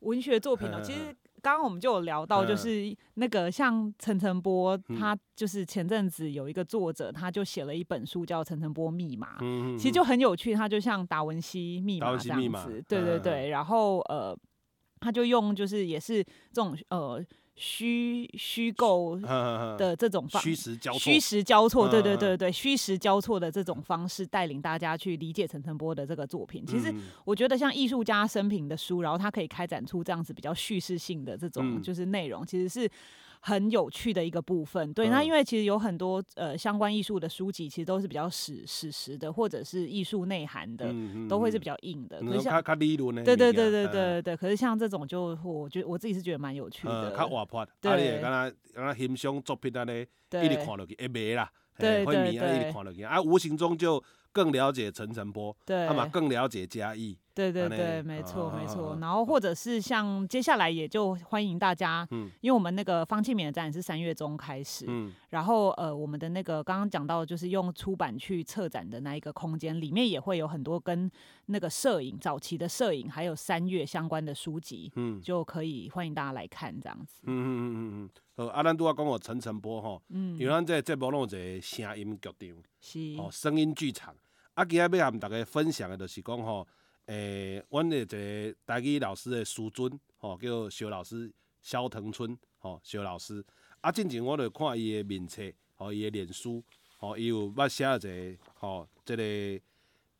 [0.00, 9.38] 文学作品哦，其实刚刚我们就有聊到，就是那个像陈澄波，他就是前阵子有一个作者，他就写了一本书叫《陈澄波密码》，
[9.78, 14.36] 其实就很有趣，他就像达文西密码这样子，对对对，然后呃，
[15.00, 16.22] 他就用就是也是
[16.52, 17.24] 这种呃。
[17.56, 19.18] 虚虚构
[19.76, 26.64] 的这种方，虚实交错，虚实交错，对对对对，虚实交错的这种方式，带领大家去理解陈澄波的这个作品。
[26.66, 26.94] 其实
[27.24, 32.88] 我觉得，像艺术家生平的书，然后他可以开展出这样子比较叙事性的这种就是内容，其实是。
[33.46, 40.92] 很有趣的一个部分，对，那因为其实有很多呃相关艺术的书籍，其实都是比较史史实的，或者是艺术内涵的，
[41.28, 42.20] 都会是比较硬的。
[42.20, 42.60] 可是像
[43.22, 47.16] 对对对对对对，可是像这种就我觉得我自己是觉得蛮有趣的。
[47.16, 50.00] 较活泼，对，刚刚刚刚欣赏作品安尼，
[50.42, 53.04] 一直看落去会迷啦，会迷啊，一直看落去。
[53.04, 54.02] 啊，无形中就
[54.36, 57.16] 更了解陈晨波，对，那么更了解嘉义。
[57.34, 58.96] 对对对，没错没错。
[58.98, 71.10] 然后或者是像接下来也就欢迎大家，嗯，因为我们那个方庆敏的展览是三月中开始，嗯，然后呃我们的那个刚刚讲到就是用出版去策展的那一个空间里面也会有很多跟
[71.46, 77.20] 那个摄影早期的摄影还有三月相关的书籍，嗯，就可以欢迎大家来看这样子。
[77.24, 78.10] 嗯嗯嗯嗯嗯。
[78.36, 84.14] 呃，阿兰都要讲我陈晨波哈，嗯，因为咱这节目拢有一个声音剧场，是哦，声音剧场。
[84.56, 86.66] 啊，今日要和大家分享的就是讲吼。
[87.04, 91.30] 诶，阮的一个台语老师的师尊，吼叫萧老师，
[91.60, 93.44] 萧腾春，吼萧老师。
[93.82, 95.42] 啊，进前我着看伊的面册，
[95.74, 96.64] 吼伊的脸书，
[96.96, 99.22] 吼伊有捌写一个，吼，即个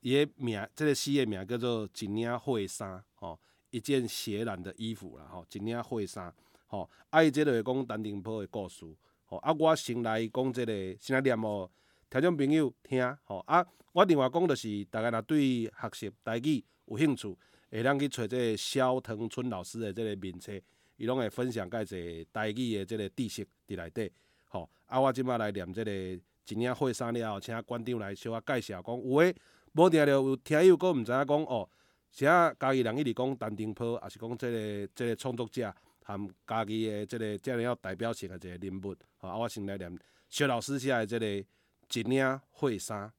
[0.01, 6.33] 伊的名，即个诗的名叫做一领灰衫，吼一件血染的衣服啦，吼一领灰衫，
[6.67, 8.85] 吼啊伊即个讲陈澄波的故事，
[9.25, 11.69] 吼啊我先来讲即个先来念哦，
[12.17, 13.63] 听众朋友听，吼啊
[13.93, 16.65] 我另外讲着是大家若对学习台语。
[16.87, 17.37] 有兴趣，
[17.71, 20.59] 会通去找即个萧腾春老师的即个面册，
[20.97, 24.11] 伊拢会分享介济台语的即个知识伫内底。
[24.49, 26.21] 吼，啊，我即摆来念即个一
[26.55, 29.35] 领会三了后，请馆长来小可介绍，讲有诶
[29.75, 31.69] 无定着有听友阁毋知影讲哦，
[32.13, 38.97] 啥家己人一直讲陈澄波，也是讲即个即个创作者含家己的即个这样有代表性的一个人物。
[39.19, 39.99] 吼，啊，我先来念
[40.31, 41.45] 萧老师写的即个
[41.93, 43.13] 一领会三。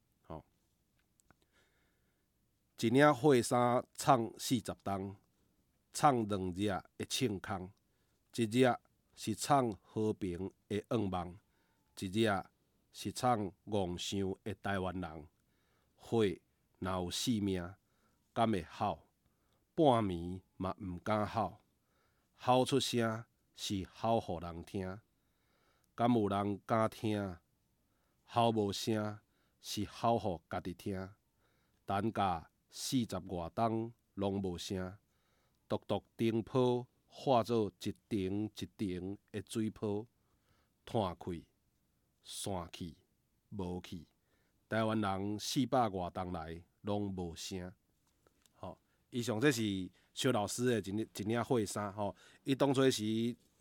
[2.79, 5.15] 一领会衫创四十冬，
[5.93, 7.71] 创两日会庆空，
[8.35, 8.71] 一日
[9.15, 11.39] 是创和平的愿望，
[11.97, 12.43] 一日
[12.93, 15.27] 是创梦想的台湾人。
[15.95, 16.39] 会
[16.77, 17.73] 若有性命，
[18.31, 18.99] 敢会吼？
[19.73, 21.57] 半暝嘛毋敢吼，
[22.35, 24.99] 吼出声是吼互人听，
[25.95, 27.37] 敢有人敢听？
[28.27, 29.19] 吼无声
[29.61, 31.09] 是吼互家己听，
[31.85, 32.49] 等甲。
[32.69, 34.95] 四十外冬拢无声，
[35.69, 40.05] 独独灯泡化作一层一层的水泡，
[40.83, 41.41] 断开
[42.23, 42.95] 散去
[43.49, 44.05] 无去。
[44.69, 47.73] 台湾人四百外冬来拢无声。
[48.57, 48.77] 吼，
[49.09, 51.91] 以上这是萧老师的一一领会衫。
[51.93, 52.13] 吼，
[52.43, 53.03] 伊当初是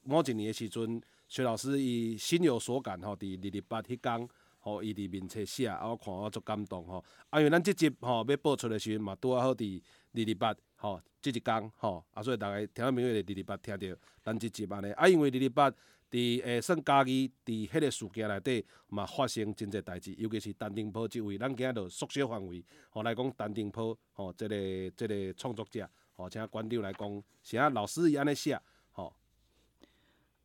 [0.02, 3.00] 某一年的时阵，萧老师伊心有所感。
[3.00, 4.28] 吼，伫二二八迄天。
[4.66, 7.02] 吼，伊伫面册写，啊，我看我足感动吼。
[7.30, 9.80] 啊，因为咱即集吼要播出的时阵嘛，拄啊好伫
[10.12, 14.90] 二二八吼，即一工吼，啊，所以逐个听众朋友伫二二八听着咱即集安尼。
[14.94, 15.70] 啊，因为二二八
[16.10, 28.60] 伫诶算家己伫迄个事件内底嘛发生真济代志，尤其是陈澄波即位，咱今仔就缩小范围吼来讲陈澄波吼，即、这个即、这个创作者吼，请馆长来讲，啥老师伊安尼写。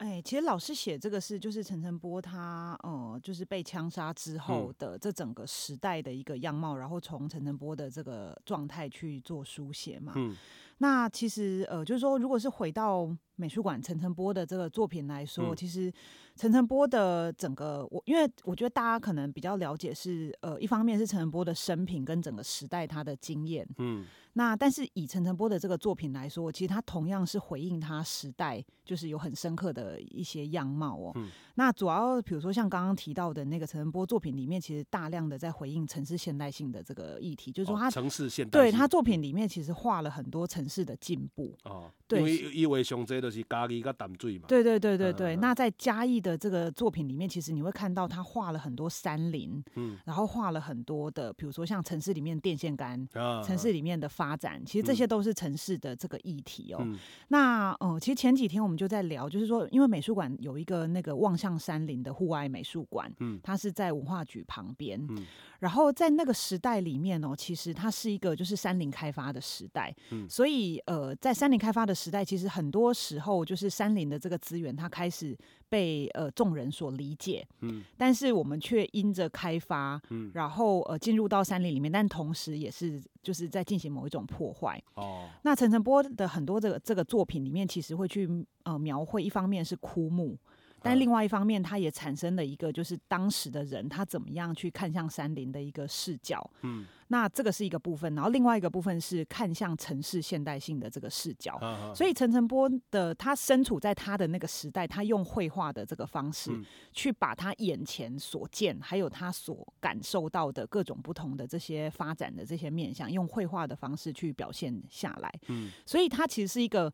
[0.02, 10.14] 哎，其实老师写这个是，就是陈澄波他，呃，就是被枪杀之后的这整个时代的一个样貌，嗯、然后从陈澄波的这个状态去做书写嘛。
[10.16, 10.36] 嗯、
[10.80, 15.92] 那其实，呃，就是说，如果是回到美术馆陈澄波的这个作品来说，嗯、其实
[16.36, 24.06] 陈澄波的整个，我因为我觉得大家可能比较了解是，呃，一方面是陈澄波的生平跟整个时代他的经验，嗯。
[24.34, 31.12] 那但是以陈澄波的这个作品来说，其实他同样是回应他时代，就是有很深刻的一些样貌哦。
[31.16, 41.92] 嗯、那主要比如说像刚刚提到的那个陈澄波作品里面，其实大量的在回应城市现代性的这个议题，就是说他、哦、城市现代对他作品里面其实画了很多城市的进步哦。
[42.08, 44.46] 对，因为因为上这都是嘉义跟淡水嘛。
[44.48, 45.36] 对对对对对。
[45.36, 55.08] 嗯、那在嘉义的这个作品里面，其实你会看到他画了很多山林，嗯，然后画了很多的，比如说像城市里面电线杆，嗯、城市里面的发展，其实这些。
[55.12, 56.78] 都是城市的这个议题哦。
[56.80, 65.26] 嗯、那呃，其实前几天我们就在聊，就是说，因为美术馆有一个那个望向山林的户外美术馆，嗯，它是在文化局旁边，嗯，
[65.60, 75.38] 然后在那个时代里面哦，其实它是一个就是山林开发的时代，嗯，所以呃，在山林开发的时代，其实很多时候就是山林的这个资源，它开始。
[75.72, 84.84] 被呃众人所理解，嗯，但是我们却因着开发，嗯，然后呃进入到山林里面，但同时也是就是在进行某一种破坏。
[84.96, 88.28] 哦，那陈晨波的很多这个这个作品里面，其实会去
[88.64, 90.38] 呃描绘，一方面是枯木。
[90.82, 96.50] 但另外一方面，它也产生了一个，就是当时的人他怎么样去看向山林的一个视角。
[96.62, 101.60] 嗯，那这个是一个部分，然后另外一个部分是看向城市现代性的这个视角。
[101.96, 106.52] 所以陈澄波的他身处在他的那个时代，他用绘画的这个方式
[106.92, 115.32] 去把他眼前所见，还有他所感受到的各种不同的这些发展的这些面向，用绘画的方式去表现下来。
[115.48, 116.92] 嗯，所以他其实是一个。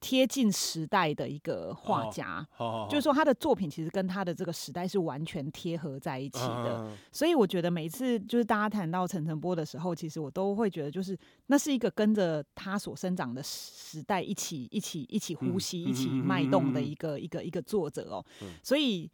[0.00, 6.84] 贴近时代的一个画家，哦、就是说他的作品其实跟他的这个时代是完全贴合在一起的。
[6.84, 18.24] 嗯、所以我觉得每一次就是大家谈到陈澄波的时候，其实我都会觉得，就是那是一个跟着他所生长的时代一起、一起、一起呼吸、嗯、一起脉动的一个、嗯、一个、一个作者哦。
[18.42, 19.10] 嗯、所以，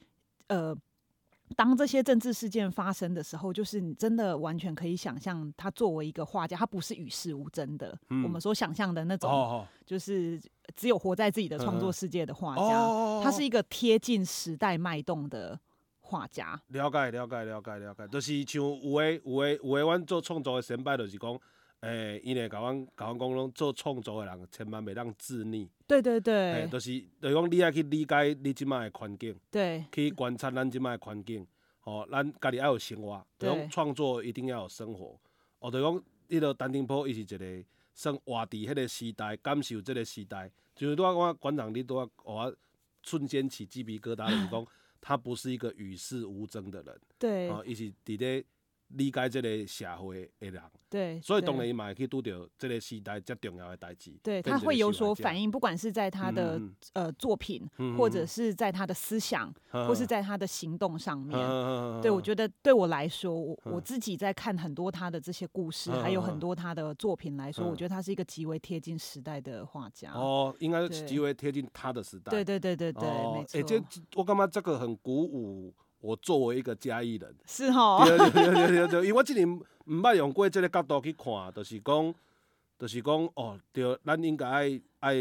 [0.49, 0.77] 呃。
[1.55, 7.97] 当这些政治事件发生的时候，就是你真的完全可以想象，他作为一个画家，他不是与世无争的。
[8.11, 10.41] 嗯、我们所想象的那种，就是
[10.77, 15.59] 只有活在自己的创作世界的画家，哦、他是一个贴近时代脉动的
[16.01, 16.61] 画家。
[16.69, 21.41] 了解，了解，了解，了解，就是像有诶，有诶，有诶，阮做创作的先辈，就是讲。
[21.85, 25.69] 诶，因会甲阮甲阮讲，拢做创作的人，千万袂当自溺。
[25.87, 31.47] 对对对，诶，就是，就是讲你爱去理解你即卖诶环境，对，去观察咱即卖诶环境，
[31.81, 35.21] 吼、哦，咱家己爱有生活，对，讲创作一定要有生活。
[35.59, 40.51] 哦，就讲，迄个陈定波，伊是一个算活伫迄个时代，感受即个时代。
[40.75, 42.57] 就是拄仔我馆长，你拄仔我
[43.03, 44.67] 瞬间起鸡皮疙瘩，就是讲，
[45.03, 47.01] 他不是一个与世无争的人。
[47.19, 48.43] 对，哦，伊是伫咧。
[48.89, 56.61] 理解这个社会的人，对，所以当然伊嘛会去拄着这个时代较重要的代志，对，他会有所反应，不管是在他的
[56.93, 57.69] 呃作品，
[57.99, 61.39] 或者是在他的思想，嗯、或是在他的行动上面。
[61.39, 70.13] 嗯、对，我觉得对我来说，我我自己在看很多他的这些故事，嗯、还有很多他的作品来说，嗯、我觉得他是一个极为贴近时代的画家。
[70.13, 72.31] 哦，应该是极为贴近他的时代。
[72.31, 73.59] 对对对对对，哦、没错。
[73.59, 73.83] 哎、欸，这
[74.15, 75.75] 我感觉这个很鼓舞。
[76.05, 82.15] 我作为一个嘉义人，是吼，对对对对对对，因为我之前毋捌用过即个角度去看，就是讲，
[82.79, 85.15] 就是讲，哦，对，咱应该爱爱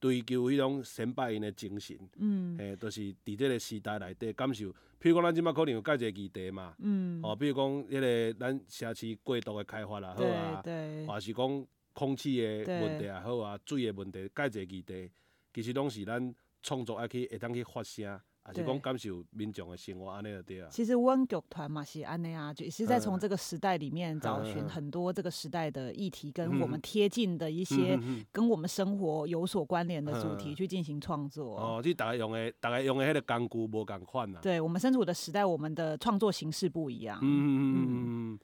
[0.00, 4.68] 追求迄种先辈因的精神，嗯，诶，就是伫即个时代内底感受，
[4.98, 15.10] 譬如讲咱即摆可能有介济议题嘛，嗯，哦，比如讲迄个咱城市过度的开发也好啊，对，还是讲空气的问题也好啊，水的问题，介济议题，
[15.52, 18.18] 其实拢是咱创作爱去会当去发声。
[18.50, 20.68] 还是讲感受民众的生活安尼就对啊。
[20.70, 27.98] 其实阮剧团嘛是安尼啊，就是在从这个时代里面找寻很多这个时代的议题，跟我们贴近的一些
[28.32, 31.56] 跟我们生活有所关联的主题去进行创作。
[31.56, 34.40] 哦，即大家用的，大家用的迄个工具无共款呐。
[34.42, 37.18] 对，我们身处的时代，我们的创作形式不一样。
[37.22, 38.38] 嗯嗯嗯嗯嗯。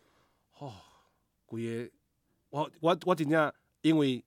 [0.59, 0.73] 哦，
[1.45, 1.93] 规个，
[2.51, 3.53] 我我我真正
[3.83, 4.25] 因为。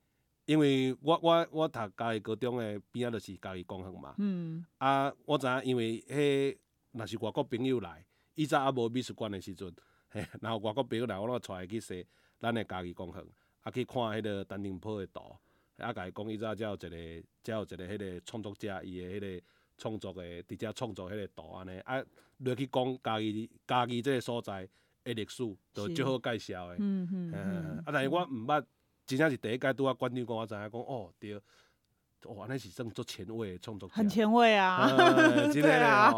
[0.49, 6.57] 因为我我我读嘉义高中诶边仔就是嘉义工学嘛，嗯、啊，我知影因为迄
[6.91, 9.71] 若是外国朋友来，以前啊无美术馆诶时阵，
[10.09, 12.03] 嘿，然后外国朋友来，我拢带伊去踅
[12.39, 13.23] 咱诶嘉义工学，
[13.61, 15.37] 啊去看迄个陈澄波的图，
[15.77, 16.89] 啊，甲伊讲以前则有一个，
[17.43, 19.45] 则有一个迄个创作者，伊诶迄个
[19.77, 22.03] 创作诶伫遮创作迄个图安尼，啊，
[22.37, 24.67] 落去讲嘉义嘉义即个所在
[25.03, 25.43] 诶历史，
[25.75, 28.65] 就最好介绍诶，嗯嗯嗯，啊，但是我毋捌。
[29.09, 31.33] 真正是第一届拄啊，馆长讲我知影讲哦，对，
[32.25, 34.87] 哦，安尼是算做前卫创作者，很前卫啊，
[35.51, 36.11] 真诶啊，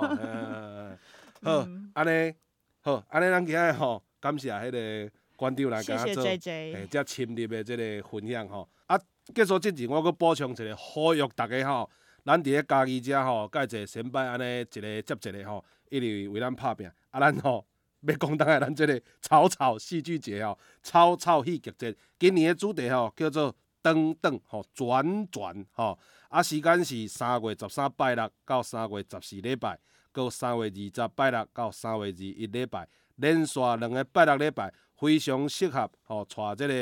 [1.42, 2.34] 好，安尼
[2.82, 8.68] 好，安尼咱今日吼，感谢迄个馆长来甲咱做，诶，遮深入的即个分享吼。
[8.88, 9.00] 啊，
[9.34, 11.90] 结束之前，我阁补充一个，呼吁大家吼，
[12.26, 17.66] 咱伫咧家己遮吼，介济先辈安尼一个接一个吼，一直为咱拍拼，啊，咱吼。
[18.02, 25.98] 要讲当下咱即个草草戏剧节吼，草草戏剧节今年的主题吼叫做转转吼转转吼，
[26.30, 29.80] 啊时间是三月十三拜六到三月十四礼拜，
[30.12, 32.88] 到三月二十拜六到三月二一礼拜，
[33.18, 36.74] 连续两个拜六礼拜，非常适合吼带即个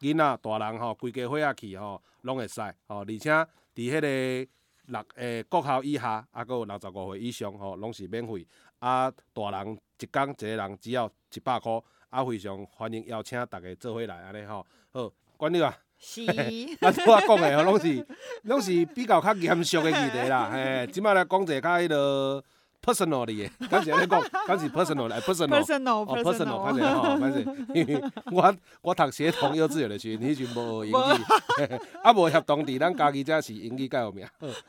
[0.00, 4.50] 囡仔大人吼规家伙仔去吼拢会使吼，而且伫迄个
[4.86, 8.46] 六诶国校以下，啊阁有六十五岁以上吼拢是免费，
[8.78, 9.78] 啊大人。
[10.02, 14.66] 一工一个人只要一百箍，啊，非常欢迎邀请大家做伙来安尼吼。
[14.92, 16.22] 好，管你啊，是，
[16.80, 18.06] 啊，我讲的吼，拢是
[18.42, 20.50] 拢是比较较严肃的议题啦。
[20.52, 22.42] 嘿，即摆来讲者较迄个
[22.82, 30.94] personal 的，敢是安尼讲，敢是 personal 来 personal，personal，personal，反正吼，反正， 我我读协同幼稚园的时阵，迄时无英语，
[32.02, 34.26] 啊无协同伫咱家己遮是英语较有名。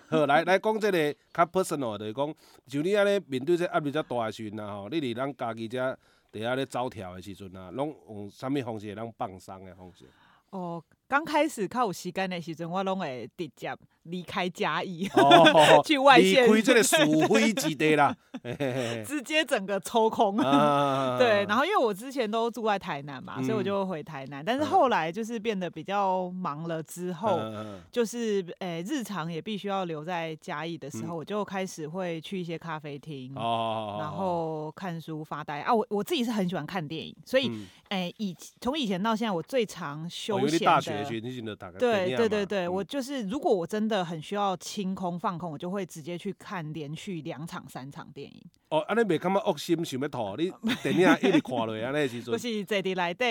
[0.07, 2.33] 好，来来讲这个较 personal 的，讲
[2.67, 5.97] 就你安尼面对这压力遮大的时阵啊吼，你伫咱家己遮
[6.31, 10.05] 伫遐咧走跳的时阵啊，拢用啥物方式会当放松的方式？
[10.51, 10.83] 哦。
[11.13, 13.71] 刚开始较有时间的时阵，我拢会直接
[14.05, 15.07] 离开嘉义，
[15.85, 18.17] 去外县，离开这个鼠灰之地啦，
[19.05, 20.37] 直接整个抽空。
[21.19, 24.43] 对，然后因为我之前都住在台南嘛，所以我就回台南。
[24.43, 27.39] 但是后来就是变得比较忙了之后，
[27.91, 35.59] 就是诶日常也必须要留在嘉义的时候，我就开始会去一些咖啡厅，然后看书发呆。
[35.59, 35.71] 啊。
[35.71, 37.51] 我我自己是很喜欢看电影，所以
[37.89, 41.02] 诶以从以前到现在，我最常休闲的。
[41.79, 48.41] 对对对对，我就是如果我真的很需要清空放空，我就会直接去看连续两场三场电影。
[48.69, 50.35] 哦，安尼袂感觉恶心想要吐？
[50.35, 50.51] 你
[50.81, 52.31] 电影一直看落，安尼时阵。
[52.31, 53.25] 不是坐伫内底，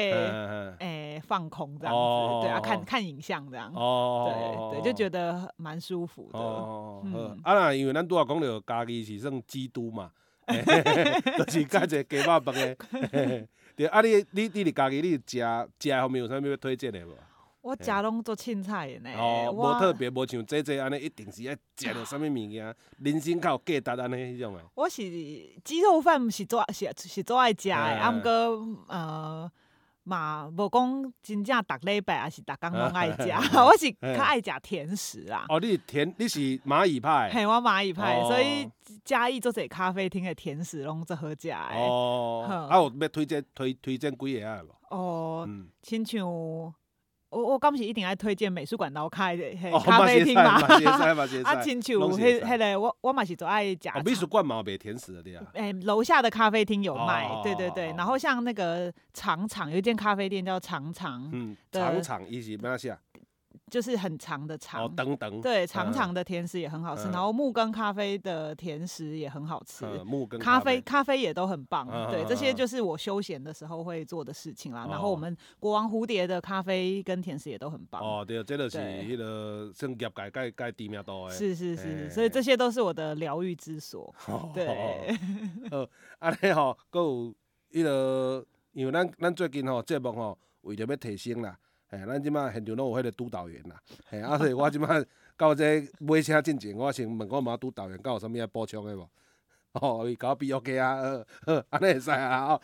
[0.79, 3.73] 诶，放空这样子，对啊，看看影像这样。
[3.75, 6.39] 哦，对对，就觉得蛮舒服的。
[6.39, 7.05] 哦，
[7.43, 10.11] 啊那因为咱拄仔讲着家己是算基督嘛，
[10.47, 12.77] 就是 介济鸡肉饭的。
[13.75, 15.39] 对啊，你你你伫家己，你食
[15.81, 17.17] 食方面有啥物要推荐的无？
[17.63, 24.63] 我食拢做凊彩的呢，哦，无特别，无像这这安尼，一定是爱食着啥物物件，人生较有价值安尼迄种诶。
[24.75, 24.97] 我是
[25.65, 28.31] 鸡肉饭是做是是做爱食诶，啊，毋过
[28.89, 29.51] 呃
[30.03, 35.47] 嘛无讲真正逐礼拜也是逐工拢爱食，我是较爱食甜食啦。
[35.49, 37.31] 哦，你是甜你是蚂蚁派？
[37.33, 38.69] 嘿，我蚂蚁派，所以
[39.05, 41.77] 嘉义做者咖啡厅的甜食拢做好食诶。
[41.77, 44.61] 哦，啊，有要推荐推推荐几个啊？
[44.91, 45.49] 哦，
[45.81, 46.75] 亲像。
[47.33, 49.43] 我我刚不是一定爱推荐美术馆楼开的
[49.85, 50.61] 咖啡厅嘛？
[51.45, 53.79] 啊，亲像迄迄个我我嘛是都爱食。
[54.05, 55.43] 美术馆嘛卖甜食的对啊。
[55.55, 57.87] 哎，楼下的咖啡厅有卖，对对对。
[57.97, 62.99] 然后像那个长长有一间咖啡店叫长长，嗯，长长一起没关系啊。
[63.71, 74.87] 就是很长的长，哦，等等，对，长长的甜食也很好吃，然后木根咖啡的甜食也很好吃，木根咖啡咖啡也都很棒，对，这些就是我休闲的时候会做的事情啦。
[74.91, 78.03] 然后我们国王蝴蝶的咖啡跟甜食也都很棒。
[78.03, 81.35] 哦，对，这个是那个商业界界界知名度的。
[81.35, 84.15] 是是是，所以这些都是我的疗愈之所。
[84.53, 84.67] 对，
[85.71, 85.89] 呃，
[86.19, 87.35] 安尼吼，搁有
[87.73, 91.57] 迄个，因为咱咱最近吼节目吼，为着要提升啦。
[91.93, 93.81] 诶，咱即马现场拢有迄个督导员啦，
[94.11, 94.89] 诶，啊，所以我即马
[95.37, 99.09] 到这买车进前，我先问我妈督导员，敢有啥物要补充的无？
[99.73, 100.97] 哦，伊甲我比 OK 啊，
[101.47, 102.61] 好，好，安尼会使啊，哦，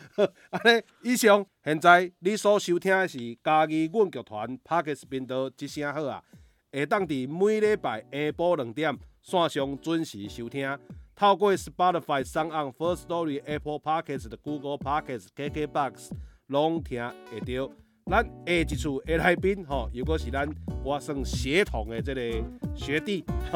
[0.51, 6.23] 安尼，以上，现在你所收听的是嘉义阮剧团 Podcast 频道一声好啊，
[6.73, 10.79] 会当伫每礼拜下晡两点线上准时收听，
[11.15, 16.13] 透过 Spotify、SoundOn、First Story、Apple Podcasts、Google Podcasts、KKBox
[16.47, 17.71] 拢听会到。
[18.11, 20.49] 咱下一次的来宾吼，如果是咱
[20.83, 22.21] 我算协同的这个
[22.75, 23.25] 学弟，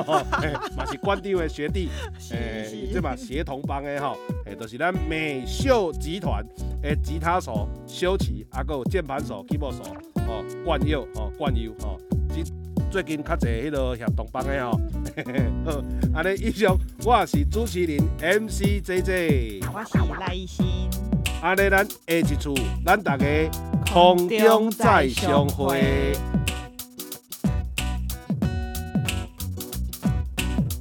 [0.77, 1.89] 嘛是馆长的学弟，
[2.31, 6.45] 诶，这嘛协同帮的吼，诶，就是咱美秀集团
[6.83, 9.83] 的吉他手修齐，啊，搁有键盘手、keyboard 手，
[10.29, 11.99] 哦，冠佑，哦，冠佑，哦，
[12.29, 12.45] 最
[12.91, 14.79] 最近较侪迄个协同帮的吼，
[15.65, 15.83] 好，
[16.15, 20.67] 安尼以上，我是主持人 MC JJ，我是赖一新，
[21.43, 22.55] 安尼咱下一次，
[22.87, 23.27] 咱大家。
[23.93, 26.17] 空中再相会。